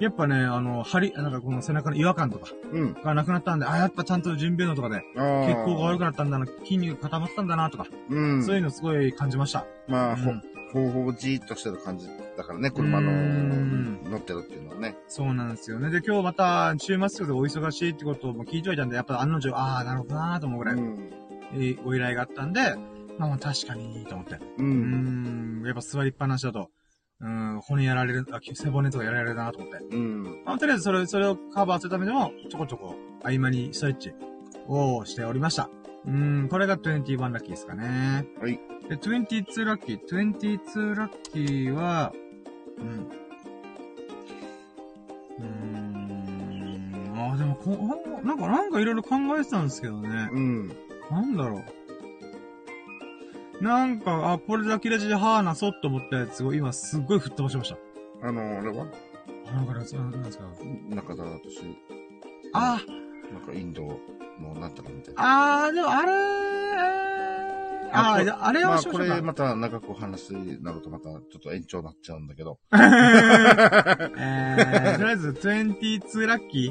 [0.00, 2.94] やっぱね、あの、張り、なんかこの背中の違和感とかうん。
[2.94, 5.02] がなくなったんで、あ、やっぱちゃんと準備のとかで。
[5.14, 8.42] 血行が悪くなったんだな、筋肉が固まったんだな、とか、うん。
[8.42, 9.66] そういうのすごい感じました。
[9.88, 14.96] まあ、ほうん、ほうほうじーっとしてる感じだからね、車のうん、乗ってるっていうのはね。
[15.06, 15.90] そうなんですよね。
[15.90, 21.10] で、今日また、週末でお忙しいってことも聞いといたんで、やっぱ案の定、ああ、なるほどなーと思うぐらい、うん。
[21.52, 22.60] えーお依頼があったんで、
[23.18, 24.36] まあまあ確かに、と思って。
[24.36, 24.40] う。
[24.58, 26.70] うんーん、やっぱ座りっぱなしだと、
[27.22, 29.84] うん、骨やられる、あ、背骨とかやられるなと思って。
[29.94, 30.42] うん。
[30.44, 34.14] まあ、とりあえずそれ、それをカバーするためでも、ちょこちょこ、合間にストレッチ
[34.66, 35.68] をしておりました。
[36.06, 38.26] うん、これが21ラッキーですかね。
[38.40, 38.58] はい。
[38.88, 40.00] で、22ラッキー。
[40.06, 42.12] 22ラッキーは、
[42.78, 43.10] うん。
[45.38, 45.44] うー
[47.12, 47.32] ん。
[47.32, 47.76] あ、でもこ、
[48.22, 50.30] あなんか、なんかいろいろ考えてたんですけどね。
[50.32, 50.68] うん。
[51.10, 51.64] なんだろう。
[53.60, 57.76] なんか、あ、これだけでじゃはーなそっと思ったやつを今すっごい吹っ飛ばしました。
[58.26, 58.86] あの、あれは？
[59.48, 59.94] あ、なんかなんです
[60.38, 60.44] か？
[60.88, 61.60] 中田とし、
[62.54, 62.80] あ、
[63.32, 63.98] なんかインドの
[64.58, 65.66] なんたらみたいな。
[65.66, 66.12] あー、でもあれ
[67.92, 69.14] あー、あこじゃああれまあ、こはしましょうか。
[69.16, 72.58] れまた長くお話になるとまたちょっと延長になっちゃうんだけど。
[72.72, 76.66] えー、とりあえず、22ラッキー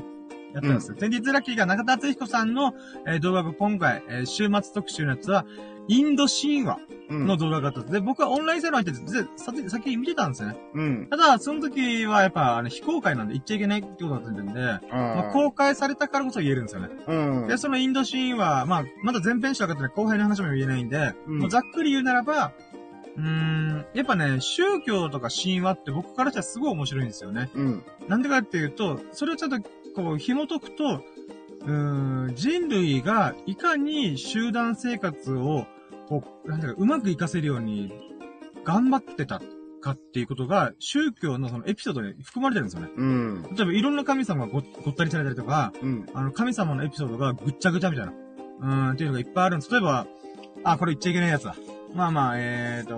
[0.55, 0.91] やってます。
[0.93, 2.73] 22ラッキーが中田敦彦さんの、
[3.05, 5.45] えー動画が今回、えー週末特集のやつは、
[5.89, 7.25] インド神話うん。
[7.25, 7.93] の動画があったんです。
[7.93, 10.57] で、僕はオンラインサロン入ってて、さ先に見てたんですよね。
[10.75, 11.07] うん。
[11.09, 16.89] ただ、その時はやっぱ、あの、非公開なんで言っちゃいけないってことだったんで、まあ、あ公開されたからこそ言えるんですよね。
[17.07, 17.11] あ。
[17.11, 17.47] うん。
[17.47, 22.51] で、そのインド神話、まあ、まだ前編しか分かってない後輩の話も言えないんで、うんもうざっくり言うならば、
[23.17, 27.49] うーん、やっぱね、宗教とか神話って僕からしたらすごい面白いんですよね。
[27.55, 27.83] うん。
[28.07, 29.57] なんでかっていうと、それをちょっと、
[29.95, 31.03] こう、紐解くと、
[31.61, 35.65] うーん、人類がいかに集団生活を、
[36.09, 37.93] こう、なんていうか、うまく活かせるように、
[38.65, 39.41] 頑張ってた
[39.79, 42.89] かっていうことが、宗教のそのエピソードに含まれてるんですよね。
[42.95, 43.43] うん。
[43.55, 46.05] 例えば、いろんな神様がごごったりされたりとか、うん。
[46.13, 48.13] あの、神様のエピソードがぐっちゃぐちゃみたいな。
[48.61, 49.71] うーん、っていうのがいっぱいあるんです。
[49.71, 50.07] 例えば、
[50.63, 51.55] あ、これ言っちゃいけないやつだ。
[51.95, 52.97] まあまあ、えーと、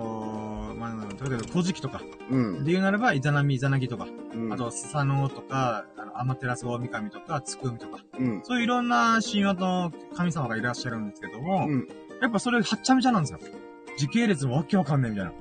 [0.74, 2.02] まあ、例えば、古事記とか。
[2.30, 2.64] うん。
[2.64, 4.06] で言うならば、イザナミ、イザナギとか。
[4.34, 4.52] うん。
[4.52, 8.00] あと、スサノオとか、あの、アマテラスオオミカミとか、ツクウミとか。
[8.18, 8.42] うん。
[8.44, 11.88] そういういろんな神話の神様がいらっしゃるんですけども、うん。
[12.22, 13.38] やっぱそれはっちゃめちゃなんですよ。
[13.98, 15.32] 時系列もわけわかんないみたいな。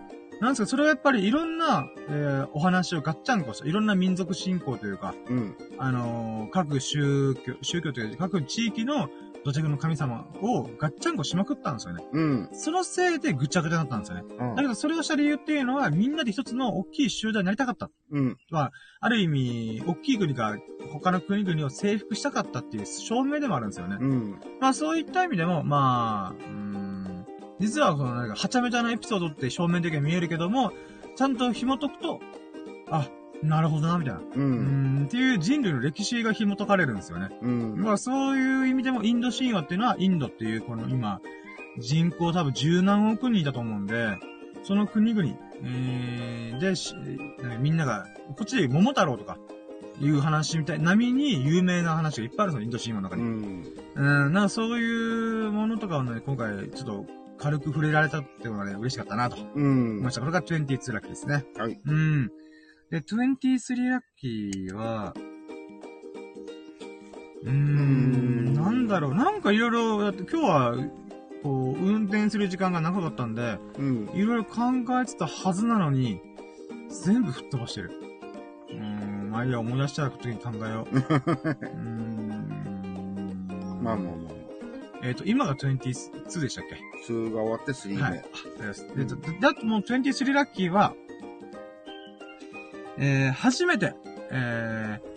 [0.41, 5.55] なんですか、それはやっぱりいろんな、えーお話をガッチャンコした、いろんな民族信仰というか、うん。
[5.77, 9.09] あのー各宗教、宗教というか、各地域の
[9.43, 12.03] 土着の神様をガッチャンコしまくったんですよね。
[12.11, 12.49] うん。
[12.53, 14.23] そのせいでぐちゃぐちゃだったんですよね。
[14.39, 17.89] うんだけどそれをした理由っていうのは、みんなで一つの大きい集団になりたかった。
[18.11, 18.37] うん。
[18.51, 20.57] ある意味、大きい国が
[20.91, 23.97] 他の国々を征服したかったっていう証明でもあるんですよね。
[23.99, 24.39] うん。
[24.59, 26.70] まあそういった意味でも、まあ、うーん、
[27.61, 30.73] 実はそのなんか、はちゃめちゃなエピソードって正面的に見えるけども、
[31.15, 32.19] ちゃんと紐解くと、
[32.89, 33.07] あ、
[33.43, 34.19] なるほどな、みたいな。
[34.19, 34.23] う。
[34.35, 37.29] うんーん、っていう人類の歴史が紐解かれるんですよね。
[37.41, 37.81] うん。
[37.81, 41.21] まあそういう意味でも、インド神話っていうのは、インドっていう、この今、
[41.79, 44.17] 人口多分十何億人だと思うんで、
[44.63, 45.29] その国々、
[45.63, 48.05] えー、で、しえーみんなが、
[48.37, 49.37] こっちで桃太郎とか、
[49.99, 53.25] いう話みたい、並みに有名な話がいっぱいあるんですよ、インド神話の中うに。
[53.25, 53.63] ん。
[53.95, 60.11] うん、なんかそういうものとかをね、今回ちょっと軽く触れられたっていうのがね、嬉しかったなと思うんいま。
[60.11, 60.21] した。
[60.21, 61.43] これが22ラッキーですね。
[61.57, 61.79] はい。
[61.83, 62.27] うん。
[62.91, 65.15] で、23ラッキーは、
[67.43, 70.75] うーん、なんだろう、なんかいろいろ、だって今日は、
[71.41, 74.09] こう、運転する時間が長かったんで、うん。
[74.13, 74.61] いろいろ考
[75.01, 76.21] えてたはずなのに、
[77.03, 77.91] 全部吹っ飛ばしてる。
[78.69, 80.95] うーん、まあいいや、思い出した時に考えよう。
[80.95, 82.29] うーん。
[83.81, 84.40] まあまあまあ。
[85.03, 88.01] えっ、と、今が22でしたっけ？2が終わって3目。
[88.01, 88.11] はい。
[88.11, 88.87] あ、ありがとうございます。
[88.95, 89.05] で、
[89.39, 90.93] だだともう23ラッキーは、
[92.97, 93.95] えー、初めて、
[94.31, 95.11] えー、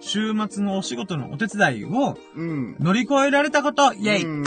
[0.00, 2.76] 週末のお仕事のお手伝いをうん。
[2.80, 4.44] 乗り越えられたこと、イェイ、うん。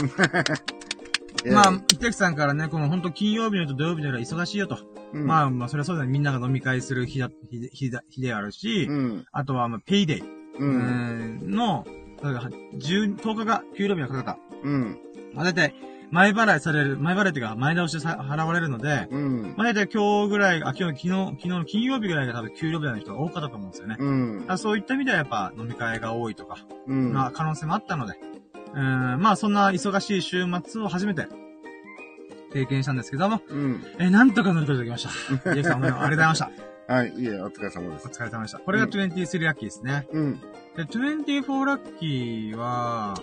[1.52, 4.78] まあ、イテクさんからね、この本当金曜日のと土曜日の夜は忙しいよと。
[5.12, 6.10] うん、まあ、まあ、それはそうだね。
[6.10, 9.24] みんなが飲み会する日だ、日で、日だ、日であるし、うん。
[9.30, 10.26] あとは、まあ、ペイデイ、う。
[10.58, 11.86] うんん、の、
[12.22, 14.47] だから10、10日が給料日がかかった。
[14.62, 14.98] うん。
[15.34, 15.74] まあ、だいたい、
[16.10, 19.54] 前払いされる、前払いっていうか、前倒しでさ払われるので、うん。
[19.56, 23.96] まあ、だいたい今日ぐらい、あ、今日、昨日、昨日の金曜日ぐらいが多分給料日の人が多かったと思うんですよね。
[23.98, 24.44] うん。
[24.48, 27.12] あそういった意味ではやっぱ飲み会が多いとか、うん。
[27.12, 28.14] まあ可能性もあったので、
[28.74, 31.26] うん、まあそんな忙しい週末を初めて
[32.52, 33.84] 経験したんですけども、うん。
[33.98, 35.06] えーなんとか乗り越えてきまし
[35.44, 35.52] た。
[35.54, 36.94] イエさんおめでとうありがとうございました。
[36.94, 37.08] はい。
[37.10, 38.10] いえ、お疲れ様ですお。
[38.10, 38.58] 疲れ様でした。
[38.58, 40.06] これがうん23ラッキーですね。
[40.10, 40.40] うん。
[40.74, 43.14] で、24ラッキーは、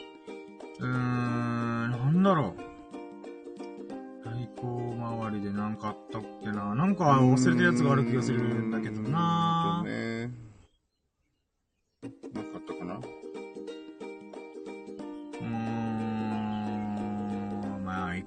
[0.80, 2.56] うーん、なんだろう。
[4.24, 6.76] 対抗周りでなんかあったっけな。
[6.76, 10.46] なんか忘れてるやつがある気がするんだけどなうーんとね。
[12.34, 13.00] なかったかな？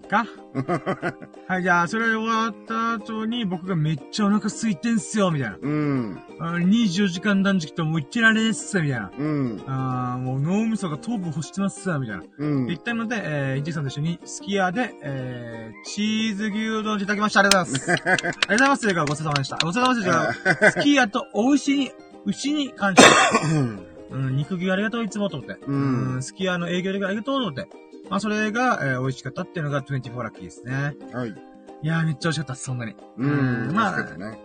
[0.08, 0.26] か？
[1.46, 5.56] はい、じゃあ、それ終わった後に僕がめっちゃお腹空いてんすよ、みたいな。
[5.60, 6.18] うん。
[6.40, 9.10] あ24時間断食ともういってられんっす、みたいな。
[9.16, 9.62] うん。
[9.66, 12.22] あーもう脳みそが糖分欲してます、みたいな。
[12.38, 12.66] うん。
[12.66, 17.40] 言ったので、えー、イチさんと一緒に、すき家で、えー、チーズ牛丼いただきました。
[17.40, 18.02] ありがとうございます。
[18.02, 18.82] ありがとうございます。
[18.82, 19.56] というか、ごちそうさまでした。
[19.62, 20.70] ごちそうさまでした。
[20.72, 21.90] すき家と美味しいに、
[22.24, 23.02] 牛に感謝。
[24.10, 25.58] うん、肉牛ありがとう、いつもと思って。
[25.66, 27.68] うんうん、すき家の営業でありがとうと思って。
[28.10, 30.96] まあ、それが、えー、美味しかったっていうのが24ラッキーですね。
[31.12, 31.30] はい。
[31.30, 32.94] いやー、めっちゃ美味しかったです、そんなに。
[33.16, 33.72] うん。
[33.72, 34.38] まあね。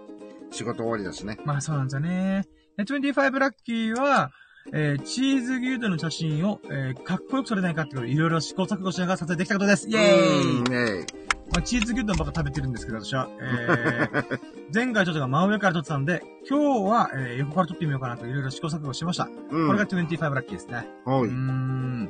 [0.51, 1.39] 仕事終わりだしね。
[1.45, 2.45] まあ、そうなんですよね。
[2.77, 4.31] で、25ラッキーは、
[4.71, 9.89] えー、チーズ牛丼の写真を、えー、かっこよく撮れないかってことで、いろいろ試行錯誤しながら撮影できたことです。
[9.89, 11.05] イェーイうんイェイ。
[11.51, 13.27] まあ、チーズ牛丼ばっか食べてるんですけど、私は。
[13.39, 14.39] えー、
[14.73, 19.27] 前回ちょっとが真上から撮ってたんで、今日は、えー、横から撮ってみようかなといろいろ試行錯誤しました。
[19.51, 19.67] うん。
[19.67, 20.87] これが25ラッキーですね。
[21.05, 21.23] はい。
[21.23, 22.09] うーん。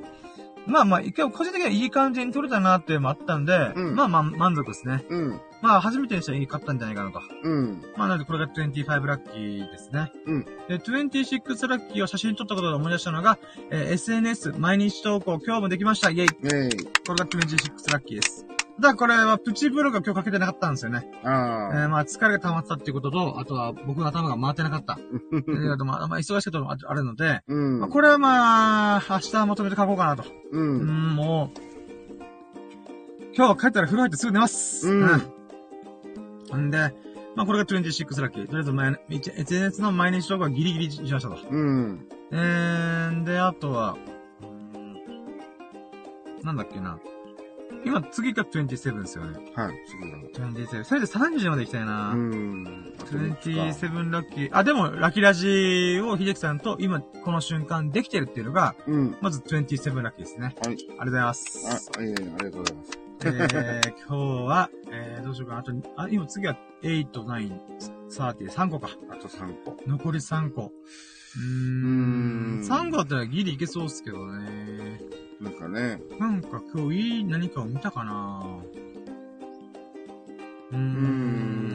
[0.65, 5.03] まあまあ、一回個人的にはいい感じに撮れたなっていうのもあったんで、うんまあまあ満足ですね。
[5.09, 5.41] うん。
[5.61, 7.21] まあ初めてにしてはいいかったんじゃないかなと。
[7.43, 7.81] うん。
[7.97, 10.11] まあなのでこれが25ラッキーですね。
[10.25, 10.45] うん。
[10.67, 13.37] で、26ラッキーを写真撮ったことで思い出したのが、
[13.71, 16.09] えー SNS 毎日投稿今日もできました。
[16.09, 16.23] イェイ。
[16.23, 16.85] イェイ。
[17.05, 18.45] これが26ラッキーです。
[18.79, 21.07] だからこれはプチブログが今日かけてなかったんですよね。
[21.23, 24.97] えあー、まあ疲れが溜まってたっていうことと、あとは僕の頭が回ってなかった。
[24.99, 27.43] えーあとまあ、まあ、忙しいこともああるので、あ。
[27.47, 27.79] うん。
[27.79, 30.23] まあ、これはまあ、明日まとめて書こうかなと。
[30.51, 30.59] う。
[30.59, 31.59] うんん、もう、
[33.35, 34.89] 今日は帰ったら風呂入ってすぐ寝ます。
[34.89, 36.93] うんんで、
[37.35, 38.45] まあこれが26ラッキー。
[38.45, 41.37] とりあえず前、SNS の毎日投稿はギリギリしましたと。
[41.49, 42.07] うん。
[42.31, 43.97] えー、で、あとは、
[44.41, 44.93] うん
[46.43, 46.99] なんだっけな。
[47.85, 49.39] 今、次が27ですよね。
[49.55, 49.75] はい。
[49.87, 50.47] 次だ。
[50.49, 50.83] 27。
[50.83, 52.11] それで30まで行きたいな。
[52.11, 52.93] うん。
[52.97, 54.49] 27ラッキー。
[54.51, 59.17] あ、でも、ラッキーラジを秀樹さんと今、この瞬間できてるっていうのが、うん。
[59.21, 60.55] まず27ラッキーですね。
[60.65, 60.73] はい。
[60.73, 61.91] ありがとうございます。
[61.97, 63.03] あ、いえいえ、ありがとうございます。
[63.25, 65.59] えー、今日は、えー、どうしようかな。
[65.61, 67.59] あと、あ、今次は8、9、
[68.09, 68.89] 30、3個か。
[69.09, 69.77] あと3個。
[69.87, 70.63] 残り3個。
[70.63, 72.63] うーうんん。
[72.63, 74.99] 3個だったらギリいけそうっすけどね。
[75.43, 76.01] なんかね。
[76.17, 78.41] なんか今日いい何かを見たかな
[80.71, 81.67] うーん。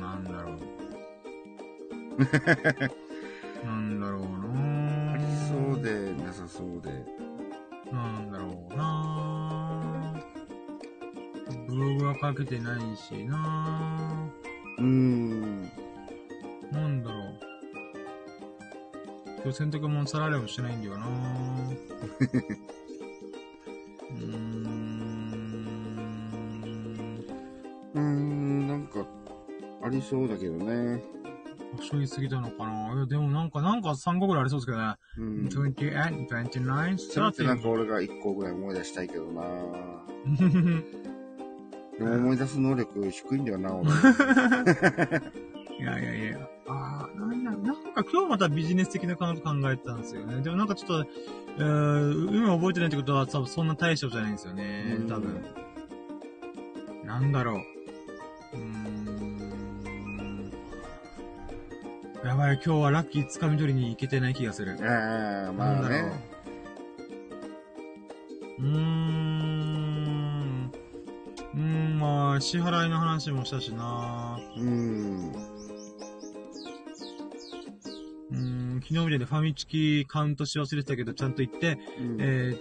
[0.00, 0.56] なんだろう。
[3.66, 6.90] なんだろうなありそうで、なさそうで。
[7.92, 10.14] なんだろうな
[11.66, 14.30] ブログは書けてないしな
[14.78, 15.70] うーん。
[19.50, 24.70] 今日洗濯物皿洗いもしてないんだよな うーん。
[27.94, 29.04] うーん、なんか、
[29.82, 31.02] ありそうだけどね。
[31.76, 34.94] はしょいすぎたのかないや、でもなんか、なんか3個ぐらいありそうですけどね。
[35.18, 35.48] うん。
[35.48, 37.70] 28、29、せめてなんか30。
[37.70, 39.42] 俺が1個ぐらい思い出したいけどな
[41.98, 43.90] でも 思い出す能力低いんだよな、俺。
[45.80, 46.59] いやいやいや。
[47.62, 50.40] なんか今日またビジネス的なこと考えてたんですよね。
[50.42, 51.10] でもなんかちょっと、
[51.58, 55.02] えー、今覚えてないってことは多分そんな大将じゃないんですよねう。
[55.04, 55.44] ん多分。
[57.04, 57.56] なんだろう。
[58.56, 58.90] うーん。
[62.24, 64.76] やばい、今日はラッキー掴み取りに行けてない気がする。
[64.80, 66.30] ああ、まあなんだろうね。
[68.58, 69.50] うーん。
[71.54, 75.49] うーん、まあ、支払いの話もしたしなうん。
[78.90, 82.58] 昨日みたいにファミチキカウントし忘れてたけど、ちゃんと行って、うんえー、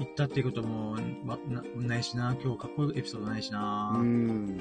[0.00, 2.36] 行ったっていうことも、ま、な、ないしな。
[2.42, 3.92] 今日かっこいいエピソードないしな。
[3.94, 4.58] ううーん、ん。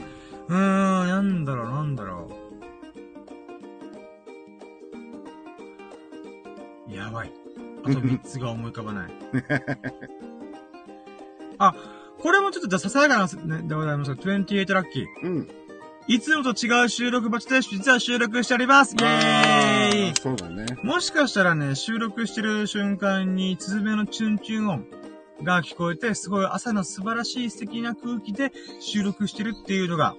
[0.47, 2.29] なんだろう、なんだろ
[6.87, 6.93] う。
[6.95, 7.31] やばい。
[7.85, 9.11] あと3つが思い浮かばない。
[11.57, 11.73] あ、
[12.19, 15.05] これもちょっとじゃあささやかな、ね、でございますが、28ラッキー。
[15.23, 15.47] うん。
[16.09, 20.65] いつもと違う収録場所で実は収録しておりますイェーイそうだね。
[20.81, 24.85] もしかしたらね、収録してる瞬間に、スズメのチュンチュン音
[25.43, 30.15] が聞こえて、すごい朝の素晴らしい素敵な空気で収録してるっていうのが、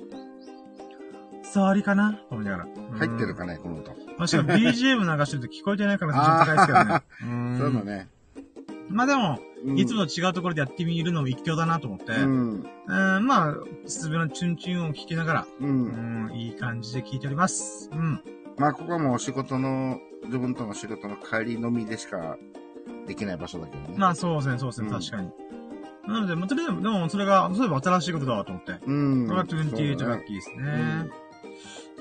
[1.52, 2.12] 伝わりかな？
[2.12, 2.66] と思いながら。
[2.98, 3.92] 入ってるかかね、この歌。
[4.16, 7.02] もしか BGM 流してると聞こえてないからちょっと高いですけどね。
[7.20, 8.08] うんそうだね。
[8.90, 13.26] まあでも、うんいつもと違うところでやってみるのも一興だなと思って、ううん、ん。
[13.26, 13.54] まあ、
[13.86, 15.64] スズメのチュンチュン音を聞きながら、う。
[15.64, 17.90] うんん、いい感じで聞いております。
[17.92, 18.22] うん。
[18.56, 22.36] まあ、ここはもう仕事の、自分との仕事の帰りのみでしか
[23.06, 23.94] できない場所だけどね。
[23.96, 25.30] まあそうですね、そうですね、うん確かに。
[26.06, 28.72] なので、まあ、とりあえず、でもそれが、そういえば新しいことだわと思って。
[28.86, 29.26] うん。
[29.26, 31.10] これが28そうだねラッキーですね。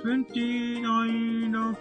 [0.04, 1.76] 29ラッ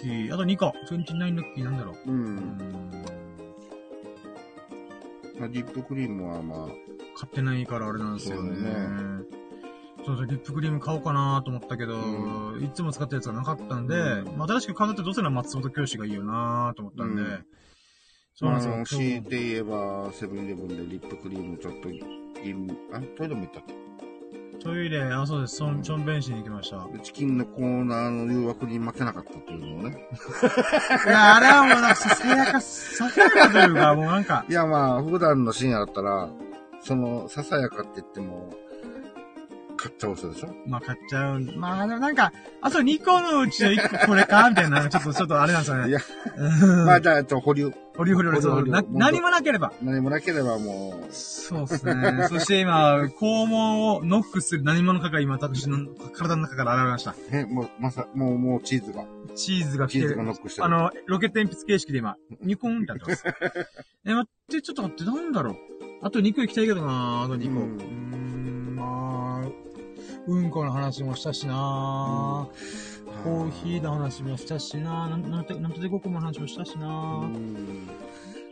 [0.00, 0.34] キー。
[0.34, 0.72] あと2個。
[0.88, 2.10] 29ラッキーなんだろう。
[2.10, 2.12] う。
[2.12, 3.13] うんん。
[5.38, 6.68] まあ、リップクリームはまあ、
[7.18, 8.56] 買ってないからあれなんですよね。
[10.04, 14.36] そうだそうリップクリーム買おうかなと思ったけど、ういつも使ったやつがなかったんで、うん。
[14.36, 17.46] まあ、新しく買うってどうせなら松本教師がいいよなと思ったんで、うん。
[18.34, 19.00] そうなんですよ。
[19.00, 22.02] 強いて言えば、セブンイレブンでリップクリームちょっと、い
[22.92, 23.83] あ、トイレも行ったっけ？
[24.64, 26.88] トイレ、あ、そうです、そん、ちょんべんしに行きました。
[27.02, 30.08] チキンのコーナーの誘惑に負けなかったというのをね。
[31.04, 36.30] いや、あれはもうなんかささやか、ささやかというか、もうなんか、いや、まあ、普段の深夜だったら、
[36.80, 38.54] その、ささやかって言っても、
[39.84, 40.54] 買っちゃう人でしょ？
[40.66, 41.40] まあ買っちゃう。
[41.56, 45.88] まあでもなんか、あと2個のうちの1個これかみたいな、ちょっと、ちょっとあれなんですよね。
[45.90, 46.00] いや、
[46.36, 47.70] うんまあ、じゃあ、えっと、保留。
[47.96, 49.72] ホリホリホリ、そうホリホリな何もなければ。
[49.82, 52.26] 何もなければもそうですね。
[52.28, 57.10] そして今、肛門をノックする何者かが今、私の体の中から現れました。
[57.12, 59.04] う、え、もう、まさ、もう、もうチーズが、
[59.36, 60.22] チーズが来てるチーズが。
[60.24, 60.66] ノックしてる。
[60.66, 63.24] あの、ロケット鉛筆形式で今、ニコンってなってます。
[64.06, 65.56] え、待って、ちょっと待って、なんだろう。
[66.02, 67.60] あと2個行きたいけどなあと2個。
[67.60, 68.23] ううん
[70.26, 71.54] うんこの話もしたしな
[73.22, 77.88] コーヒーの話もしたしななんなんて、なんとでごこもの話もしたしうなん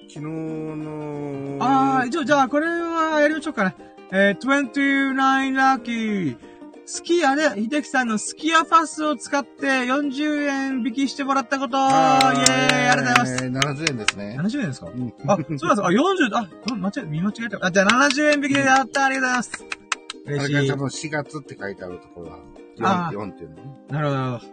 [0.09, 3.75] 昨日の、あー、じゃあ、じゃあ、これはやりましょうかね。
[4.11, 6.37] えー、29ラッキー。
[6.85, 13.45] スキヤで、秀樹さんのスキヤパスを使って40円引きしてもらったことイェーイありがとうございます。
[13.45, 14.37] えー70円ですね。
[14.39, 14.87] 70円ですか？
[14.89, 17.59] うんあ、そうなんですかあ、40、あ、うん間違え、見間違えた。
[17.65, 19.82] あ、じゃあ70円引きでやったありがとうございます。
[20.27, 20.31] あ。
[20.31, 22.39] れが多分4月って書いてあるところは、
[22.81, 23.63] あー 4, 4っていうのね。
[23.89, 24.53] なるほど、なるほど。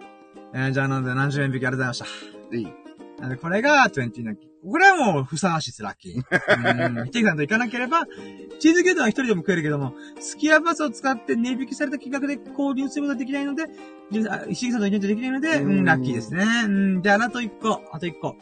[0.53, 2.05] えー、じゃあなんで70円引きありがとうございました。
[2.51, 2.67] でいい。
[3.19, 4.49] なんで、これが20ラッキー。
[4.61, 6.15] これはもう、ふさわしいです、ラッキー。
[6.99, 7.05] うん。
[7.05, 8.05] ヒテキさんと行かなければ、
[8.59, 13.67] チーズ牛丼は一人でも食えるけども、スキヤパスを使って値引きされた金額で購入することができないので、
[14.11, 16.45] じゃあ、ヒテキさんと行かないとできないので、うん、うんラッキーですね。
[16.65, 18.35] うん、じゃあ、あと一個、あと一個。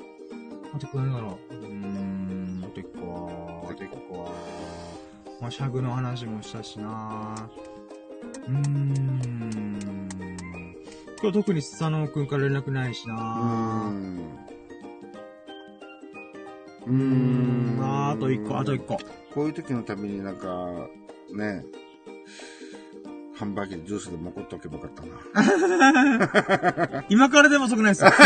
[0.74, 1.56] あと一個何だろう。
[1.56, 2.07] うーん、
[5.39, 7.36] まあ、シャグの話もしたしな
[8.47, 10.10] うーん。
[11.21, 13.89] 今日特にスサノオくんから連絡ないしうーな。
[13.89, 14.17] ん。
[16.86, 17.80] ううーん。
[17.82, 18.97] ああと一個、あと一個。
[19.34, 20.47] こういう時のためになんか、
[21.36, 21.63] ね、
[23.36, 25.04] ハンバーグでジュースでも怒っておけばよかった
[26.91, 27.04] な。
[27.10, 28.10] 今からでも遅くないですよ。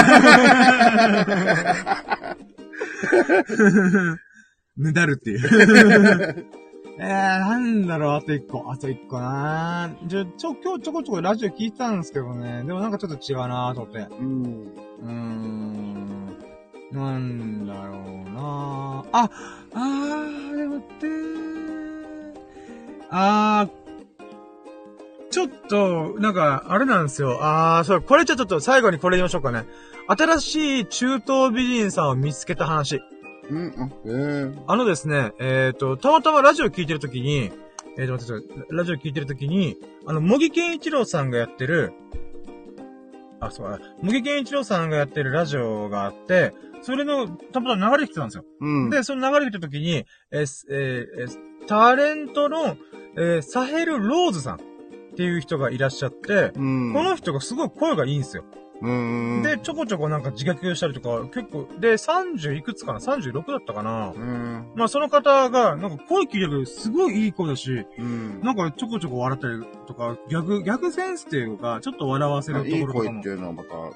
[4.77, 6.45] ぬだるっていう。
[7.03, 12.63] えー、なんだろう、あと一個、あと一個なじゃ、ちょ、今日ちょこちょこラジオ聞いてたんですけどね。
[12.63, 14.07] でもなんかちょっと違うなと思って。
[14.19, 14.43] うん。
[15.01, 16.37] うーん。
[16.91, 19.29] なんだろうなあ、
[19.73, 21.07] あー、でもって
[23.09, 27.39] あー、ちょっと、なんか、あれなんですよ。
[27.41, 29.65] あー、そう、これちょっと最後にこれ言いましょうかね。
[30.07, 33.01] 新しい中東美人さんを見つけた話。
[33.51, 37.51] うん、あのですね、えっ、と、たまたまラジオ聞いてるときに、
[37.97, 41.93] えっ、と、待ってくださいラジオ聞いてるときに、あの、茂木健一郎さんがやってる、
[43.41, 48.45] あ、そうだ、茂木健一郎さんがやってるラジオがあって、それの、たまたま流れてたんですよ。
[48.59, 48.89] うん。
[48.89, 52.75] で、その流れてきたときに、えーえータレントの、
[53.15, 54.59] えーサヘル・ローズさんっ
[55.15, 58.43] ていう人がいらっしゃって、うん、この人がすごい声がいいんですよ。
[58.81, 58.91] う
[59.39, 64.11] ん、で、ちょこちょこなんか自虐したりとか、結構、で、30いくつかな ?36 だったかな？
[64.15, 68.41] うん、まあその方が、なんか声聞いてるけど、すごいいい声だし、うん。
[68.41, 73.91] なんかちょこちょこ笑ったりとか、逆、逆センスっていうか、ちょっと笑わせるといいころとかも声って、いうのはまた、どう、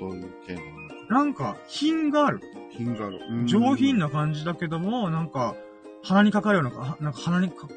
[0.00, 0.60] どういう系の？
[1.08, 2.40] なんか品がある。
[2.70, 3.20] 品がある。
[3.30, 3.98] うん上品。
[3.98, 5.54] な感じだけども、なんか、
[6.02, 7.68] 鼻にかかるような、はなんか鼻にか、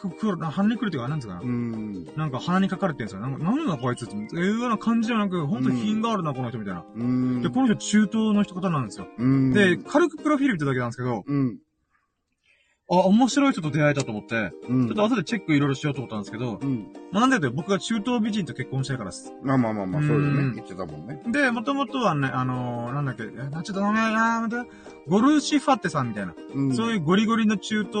[0.00, 1.40] く、く、鼻にくるというか、なんですかな。
[1.40, 2.04] うん。
[2.16, 3.20] なんか鼻にかかるって言うんですよ。
[3.20, 6.84] なんか、なんだこいつってええような感じじゃなく、本当に品があるな、この人みたいな。
[6.94, 7.42] うん。
[7.42, 9.06] で、この人中東の人方なんですよ。
[9.18, 9.52] うん。
[9.52, 11.58] で、軽くプロフィール見ただけなんですけど、うん。
[12.90, 14.86] あ、面白い人と出会えたと思って、うん。
[14.88, 16.92] ちょっと後でチェックいろいろしようと思ったんですけど、うん。
[17.12, 19.32] まあ、なんでかと僕が中東美人と結婚したいからです。
[19.42, 20.54] まあまあまあまあ、そうようんね。
[20.56, 21.22] 言ってたもんね。
[21.26, 24.70] で、もともとはね、あのーなんだっけ、えなちょっと名前、あー待って
[25.08, 26.74] ゴルシファッテさんみたいな、うん。
[26.74, 27.94] そういうゴリゴリの中東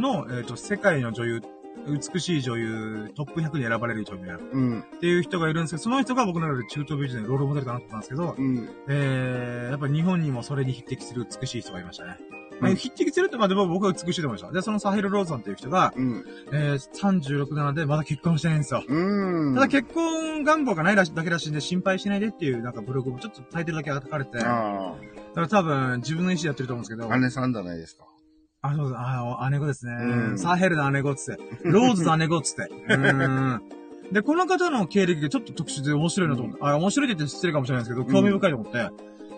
[0.00, 1.42] の、えっ、と、世界の女優、
[1.88, 4.80] 美しい女優、トップ100に選ばれる女優やうん。
[4.80, 8.68] っていう人がいるんですけど、その人が僕の中で中東美人のロールモデルかなと思ったんですけど、うん。
[8.88, 12.16] えー、やっぱ日本にもそれに匹敵する美しい人がいましたね。
[12.60, 14.52] まあうん匹敵するってまでも僕は美しいと思いました。
[14.52, 16.24] で、そのサヘル・ローズさんっていう人が、うん。
[16.52, 18.82] えー、36、7でまだ結婚してないんですよ。
[18.86, 19.54] うん。
[19.54, 24.96] ただ結婚願望がないらしだけらしいんで心配しないでっていうなんかブログもちょっとタイトルだけ書かれて、だか
[25.36, 27.18] あら多分自分の意思でやってると思うんですけど、あ。
[27.18, 28.04] 姉さんじゃないですか？
[28.62, 28.98] あ、そうです。
[28.98, 29.92] あ、姉子ですね。
[29.92, 31.42] うんサーヘルの姉子っつって。
[31.64, 32.70] ローズの姉子っつって。
[32.94, 33.62] うん。
[34.12, 38.90] で、この方の経歴がちょっと特殊で面白いなと思って、あ、面白いって言って失礼かもしれないですけど、興味深いと思って、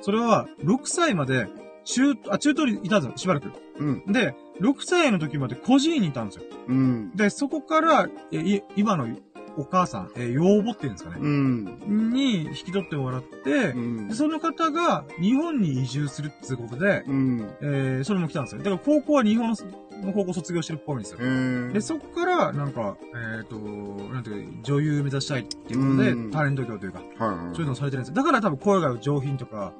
[0.03, 1.49] それは、6歳まで、
[1.87, 3.51] 中、あ、中東にいたんですよ、しばらく。
[3.79, 4.13] うん。
[4.13, 6.45] で、6歳の時まで孤児院にいたんですよ。
[6.69, 7.13] うん。
[7.15, 9.09] で、そこから、え、い今の
[9.57, 11.17] お母さん、え、養母っていうんですかね。
[11.21, 12.11] うん。
[12.13, 14.15] に引き取ってもらってう、んで。
[14.15, 17.51] その方が日本に移住するっていうことで、うん。
[17.63, 18.59] えー、それも来たんですよ。
[18.59, 21.19] だから高校は日本の高校卒業してるっぽいんですよ。
[21.21, 21.73] うん。
[21.73, 22.97] で、そこから、なんか、
[23.39, 27.55] えっ、と、なんていうか、女優目指したいっていうことで、うんタレント業というか、はいはい。
[27.55, 28.15] そういうのをされてるんですよ。
[28.15, 29.73] だから多分声が上品とか、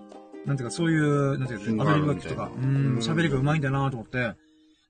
[0.47, 4.35] なんていうか、そういう、なんていうか、アドリブ楽器とか、うん、喋りが上手いんだなと思って、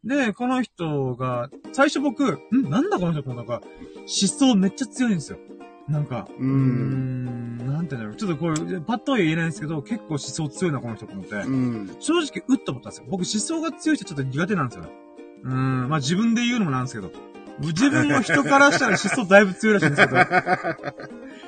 [0.05, 2.71] で、この人が、最初僕、ん？
[2.71, 3.61] なんだこの人ってなんか、
[4.01, 5.39] 思想めっちゃ強いんですよ。
[5.89, 7.57] なんか、うん。
[7.59, 8.17] ん、なんていうんだろう。
[8.17, 11.35] ちょっとこれ、パッとは言えないんですけど、結構思想強いな、この人と思って。
[11.35, 11.97] うん。
[12.01, 13.07] 正直、うっと思ったんですよ。
[13.09, 14.91] 僕、思想が強い人ちょっと苦手なんですよね。
[15.43, 17.11] うーん、まあ自分で言うのもなんですけど。
[17.61, 20.21] 自分の人からしたら思想だいぶ強いらしいんですけど。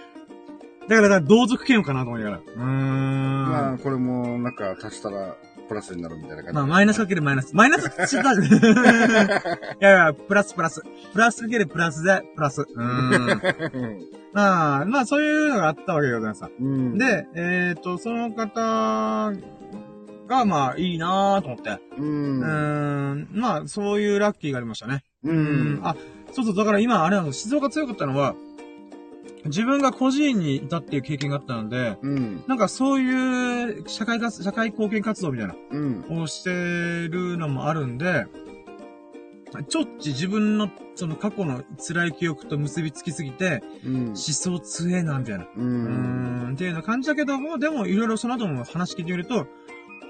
[0.88, 2.42] だから、同族嫌悪かなと思いながら。
[2.42, 3.42] うーん。
[3.42, 5.36] ままあ、これも、なんか、足したら、
[5.68, 6.58] プラスになるみたいな感じ。
[6.58, 7.54] あ、マイナスかけるマイナス。
[7.54, 8.36] マイナスって知ったい
[9.80, 10.82] やいや、プラスプラス。
[11.12, 12.62] プラスかけるプラスで、プラス。
[12.62, 14.18] うーん。
[14.32, 16.44] まあ、まあ、そういうのがあったわけでございます。
[16.58, 16.98] うん。
[16.98, 19.32] で、えっ、と、その方
[20.26, 21.70] が、まあ、いいなぁと思って。
[21.98, 22.02] う。
[22.02, 22.46] うんー
[23.14, 25.02] ん、まあ、そういうラッキーがありましたね。
[25.24, 25.80] ううん。
[25.82, 25.96] あ、
[26.32, 28.34] そうそう、だから今、あれなの、静岡強かったのは、
[29.48, 32.44] 自分が孤児院にいたっていう経験があったので、うん。
[32.46, 36.22] なんかそういう社会活、社会貢献活動みたいな、うん。
[36.22, 38.26] をしてるのもあるんで、
[39.68, 44.16] ちょっち自分の、その過去の辛い記憶と結びつきすぎて、うん思。
[44.16, 45.44] 想強えな、みたいな。
[45.44, 45.48] う。
[45.56, 49.46] うんーん、っていうような感じだけども、でもいろいろその後も話聞いてみると、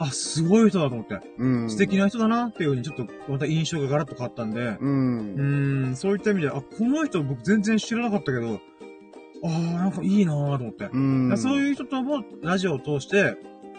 [0.01, 1.71] あ、すごい人だと思って、うん。
[1.71, 4.79] 素敵な人だなっていうふうにちょっとまた印象がガラッと変わったんで、う。
[4.81, 8.61] うんーん、そういった意味で、あ、この人僕全然知らなかったけど、
[9.45, 10.89] あー、なんかいいなーと思って。
[10.93, 11.39] うん。
[11.39, 13.37] そういう人ともラジオを通して、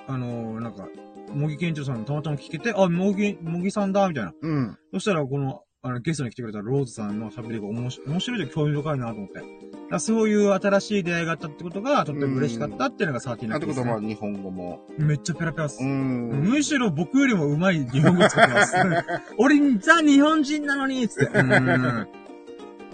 [0.08, 0.88] あのー、なんか、
[1.34, 4.34] 茂木健一郎さんにたまたま聞けて、あ、茂木、茂木さんだ、みたいな。
[4.42, 4.78] うん。
[4.94, 9.42] そしたら、この、あの、ゲストに来てくれたローズさんの喋りが面白い、面白いと興味深いなと思って。
[9.90, 14.26] だそういう新しい出会いがあったってことが、とっても嬉しかったっていうのがサーティーナあってことは、ックです、ね。
[14.26, 14.82] まあ、日本語も。
[14.98, 15.84] めっちゃペラペラっす。
[15.84, 18.76] んむしろ僕よりも上手い日本語使ってます。
[19.38, 21.40] 俺、ザ日本人なのにつって。
[21.40, 22.19] うー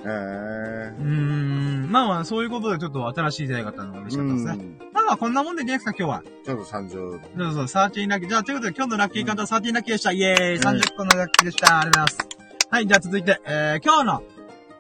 [0.09, 1.91] んえうーん。
[1.91, 4.51] まあまあ、そういうことでちょっと新しい出会いがあったのが嬉しかったですね。
[4.53, 6.23] うんまあまあ、こんなもんでいいですか、今日は。
[6.45, 6.89] ちょうど30。
[7.37, 8.29] そうそう、サーティーラッキー。
[8.29, 10.11] じゃあ、ということで、今日のラッキーカウントはサーティーラッキーでした。
[10.11, 11.79] イェーイ !30 個のラッキーでした。
[11.79, 12.35] ありがとうございます。
[12.71, 14.23] はい、じゃあ続いて、えー、今日の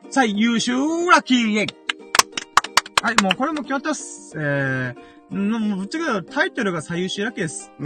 [0.09, 0.73] 最優秀
[1.09, 1.67] ラッキーイェイ
[3.01, 4.33] はい、もうこれも決まってます。
[4.35, 7.71] えー、んもうぶっちゃけどタイトルが最優秀ラッキーです。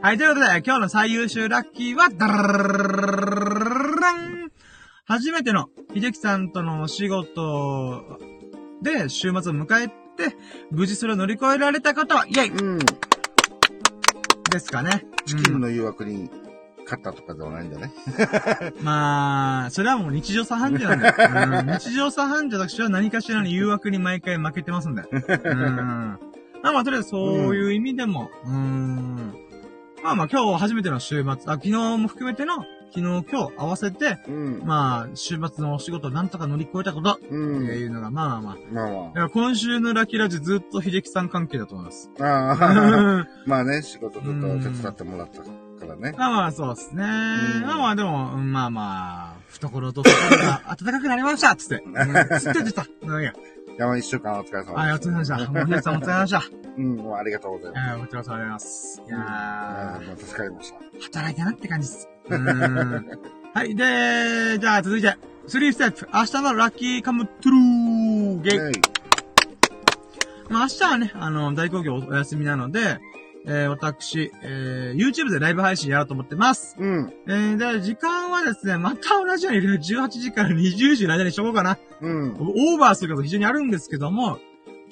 [0.00, 3.31] はい、ということで、今日の最優秀ラッキーは、ダララン
[5.04, 8.18] 初めての秀樹さんとのお仕事
[8.82, 10.36] で週末を迎えて、
[10.70, 12.78] 無事それを乗り越えられたことは、イェイうん。
[12.78, 15.04] ですかね。
[15.26, 16.30] チキンの誘惑に
[16.84, 17.92] 勝ったとかではないんだね。
[18.80, 21.60] まあ、それはもう日常茶飯事なんだよ。
[21.60, 25.08] うん、日常茶飯事私は何かしらの誘惑に毎回負けてますんだよ。
[25.12, 25.18] うん。
[26.62, 29.34] まあまあ、とりあえずそういう意味でも、うん。
[30.04, 32.64] まあまあ今日初めての週末、あ、昨日も含めての、
[32.94, 34.62] 昨日今日合わせて、うん。
[34.64, 37.66] まあ、週末のお仕事をなんとか乗り越えたこと、ってうん。
[37.66, 38.56] いうのが、まあまあ。
[38.70, 42.10] まあだから今週のラッキーラジずっと秀樹さん関係だと思います。
[42.18, 42.52] まあ。
[42.52, 43.26] ああ。
[43.46, 45.48] まあね、仕事ずっと手伝ってもらったか
[45.86, 46.14] らね。
[46.18, 47.02] まあまあ、そうですね。
[47.02, 51.82] んまあまあ、でも、うんまあまあ、懐と心が暖かくなりましたつって。
[51.84, 51.94] うん
[52.40, 52.86] つって出た。
[53.02, 53.32] うんいや。
[53.78, 55.36] 山一週間お疲れ様はい、お疲れ様でした。
[55.82, 56.42] さんお疲れ様でした。
[56.76, 57.88] うん、もうありがとうございます。
[57.88, 59.02] えー、お疲れ様でございます。
[59.06, 60.76] いやうん助かりました。
[60.76, 62.08] ー、働いたなって感じです。
[62.28, 63.06] うーん。
[63.54, 65.08] はい、で、じゃあ続いて、
[65.48, 66.08] 3ステップ。
[66.12, 68.58] 明日のラッキーカムトゥルーゲイ。
[68.58, 68.72] ね
[70.48, 73.00] まあ明日はね、あの、大工業お休みなので、
[73.44, 76.76] えー、私、えー、YouTube でライブ配信やろうと思ってます。
[76.78, 77.12] うん。
[77.26, 81.78] えー、で、時間はですね、また同じように18時から20時の間にしとこうかな。
[82.00, 82.32] うん。
[82.34, 84.38] オーバーすること非常にあるんですけども、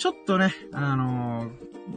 [0.01, 1.51] ちょっとね、あのー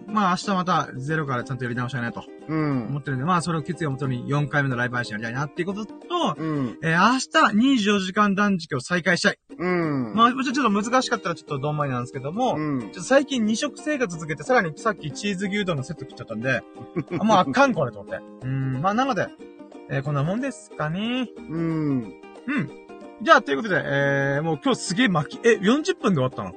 [0.08, 2.88] まあ明日またゼロからちゃんとやり直したいなとうん。
[2.88, 5.93] 思ってるんで、まあそれを決意をもとに4回目のライブ配信やりたいなっていうことと、
[6.36, 6.80] うん。
[6.84, 9.39] えー明日24時間断食を再開したい。
[9.58, 10.14] うん。
[10.16, 16.62] まあ、もちろんちょっと難しかったらちょっとどんまいなんですけども、うんちょっと最近2食生活続けて、さらにさっきチーズ牛丼のセット食っちゃったんで、
[17.20, 18.22] あもうあかんこれと思って。
[18.43, 19.28] うん、まあなので、
[19.89, 21.30] えーこんなもんですかね。
[21.38, 21.62] うん。
[22.01, 22.72] うん。
[23.22, 26.54] じゃあ、ということで、えー、もう今日すげえ巻き、え、40分で終わったの？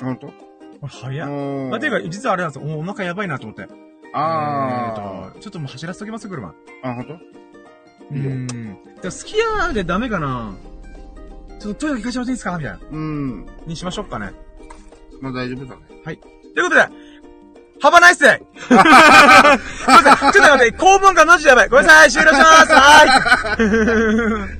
[0.00, 0.32] ほんと
[0.80, 1.28] これ早っ。
[1.28, 1.32] う
[1.66, 2.68] んまあ、ていうか、実はあれなんですよ。
[2.68, 3.68] もうお腹やばいなと思って。
[4.12, 6.54] あえーと、ちょっともう走らせときます、車。
[6.82, 6.88] あ。
[6.90, 8.46] あ、ほんとうーん。
[8.48, 8.54] で
[9.04, 10.54] も、すき家でダメかな？
[11.60, 12.58] ちょっとトイレ行かしてもらっていいですか？
[12.58, 12.78] みたいな。
[12.90, 13.46] うん。
[13.66, 14.32] にしましょうかね。
[15.20, 15.82] まあ大丈夫だね。
[16.04, 16.16] という
[16.64, 16.88] ことで、
[17.82, 21.68] ハバナイスデーちょっと待って、ちょっと待って、肛門がマジでやばい。
[21.68, 24.50] ごめんなさい、終了しますはーい